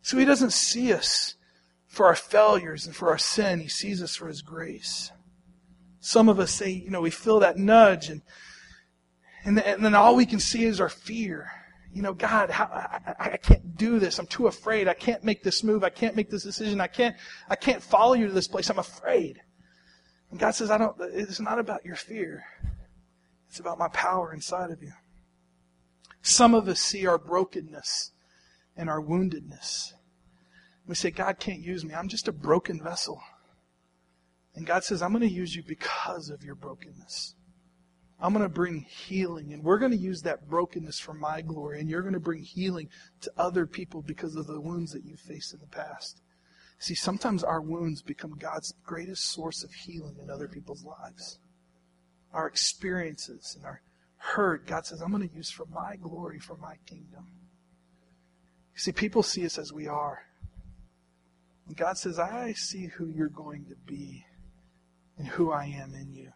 So 0.00 0.16
He 0.16 0.24
doesn't 0.24 0.52
see 0.52 0.92
us 0.92 1.34
for 1.88 2.06
our 2.06 2.16
failures 2.16 2.86
and 2.86 2.94
for 2.94 3.10
our 3.10 3.18
sin. 3.18 3.58
He 3.58 3.68
sees 3.68 4.00
us 4.00 4.14
for 4.14 4.28
His 4.28 4.40
grace. 4.40 5.10
Some 6.04 6.28
of 6.28 6.38
us 6.38 6.50
say, 6.50 6.68
you 6.68 6.90
know, 6.90 7.00
we 7.00 7.08
feel 7.08 7.40
that 7.40 7.56
nudge 7.56 8.10
and, 8.10 8.20
and, 9.46 9.58
and 9.58 9.82
then 9.82 9.94
all 9.94 10.14
we 10.14 10.26
can 10.26 10.38
see 10.38 10.64
is 10.64 10.78
our 10.78 10.90
fear. 10.90 11.50
You 11.94 12.02
know, 12.02 12.12
God, 12.12 12.50
how, 12.50 12.66
I, 12.66 13.14
I 13.18 13.36
can't 13.38 13.74
do 13.74 13.98
this. 13.98 14.18
I'm 14.18 14.26
too 14.26 14.46
afraid. 14.46 14.86
I 14.86 14.92
can't 14.92 15.24
make 15.24 15.42
this 15.42 15.64
move. 15.64 15.82
I 15.82 15.88
can't 15.88 16.14
make 16.14 16.28
this 16.28 16.42
decision. 16.42 16.78
I 16.78 16.88
can't, 16.88 17.16
I 17.48 17.56
can't 17.56 17.82
follow 17.82 18.12
you 18.12 18.26
to 18.26 18.34
this 18.34 18.46
place. 18.46 18.68
I'm 18.68 18.78
afraid. 18.78 19.40
And 20.30 20.38
God 20.38 20.50
says, 20.50 20.70
I 20.70 20.76
don't, 20.76 20.94
it's 21.00 21.40
not 21.40 21.58
about 21.58 21.86
your 21.86 21.96
fear. 21.96 22.44
It's 23.48 23.58
about 23.58 23.78
my 23.78 23.88
power 23.88 24.34
inside 24.34 24.72
of 24.72 24.82
you. 24.82 24.92
Some 26.20 26.54
of 26.54 26.68
us 26.68 26.80
see 26.80 27.06
our 27.06 27.16
brokenness 27.16 28.10
and 28.76 28.90
our 28.90 29.00
woundedness. 29.00 29.94
We 30.86 30.96
say, 30.96 31.10
God 31.10 31.38
can't 31.38 31.60
use 31.60 31.82
me. 31.82 31.94
I'm 31.94 32.08
just 32.08 32.28
a 32.28 32.32
broken 32.32 32.82
vessel. 32.82 33.22
And 34.54 34.66
God 34.66 34.84
says, 34.84 35.02
I'm 35.02 35.12
going 35.12 35.28
to 35.28 35.34
use 35.34 35.54
you 35.54 35.62
because 35.66 36.30
of 36.30 36.44
your 36.44 36.54
brokenness. 36.54 37.34
I'm 38.20 38.32
going 38.32 38.44
to 38.44 38.48
bring 38.48 38.80
healing, 38.80 39.52
and 39.52 39.62
we're 39.62 39.78
going 39.78 39.90
to 39.90 39.98
use 39.98 40.22
that 40.22 40.48
brokenness 40.48 41.00
for 41.00 41.12
my 41.12 41.42
glory, 41.42 41.80
and 41.80 41.90
you're 41.90 42.02
going 42.02 42.14
to 42.14 42.20
bring 42.20 42.42
healing 42.42 42.88
to 43.22 43.32
other 43.36 43.66
people 43.66 44.02
because 44.02 44.36
of 44.36 44.46
the 44.46 44.60
wounds 44.60 44.92
that 44.92 45.04
you 45.04 45.16
faced 45.16 45.52
in 45.52 45.60
the 45.60 45.66
past. 45.66 46.22
See, 46.78 46.94
sometimes 46.94 47.42
our 47.42 47.60
wounds 47.60 48.02
become 48.02 48.38
God's 48.38 48.74
greatest 48.84 49.30
source 49.30 49.64
of 49.64 49.72
healing 49.72 50.16
in 50.22 50.30
other 50.30 50.48
people's 50.48 50.84
lives. 50.84 51.38
Our 52.32 52.46
experiences 52.46 53.54
and 53.56 53.64
our 53.64 53.82
hurt, 54.16 54.66
God 54.66 54.86
says, 54.86 55.02
I'm 55.02 55.10
going 55.10 55.28
to 55.28 55.34
use 55.34 55.50
for 55.50 55.66
my 55.66 55.96
glory, 55.96 56.38
for 56.38 56.56
my 56.56 56.76
kingdom. 56.86 57.26
You 58.74 58.80
see, 58.80 58.92
people 58.92 59.22
see 59.22 59.44
us 59.44 59.58
as 59.58 59.72
we 59.72 59.86
are. 59.86 60.22
And 61.66 61.76
God 61.76 61.96
says, 61.98 62.18
I 62.18 62.52
see 62.52 62.86
who 62.86 63.08
you're 63.08 63.28
going 63.28 63.66
to 63.66 63.76
be 63.86 64.24
and 65.18 65.26
who 65.26 65.52
I 65.52 65.66
am 65.66 65.94
in 65.94 66.12
you. 66.12 66.32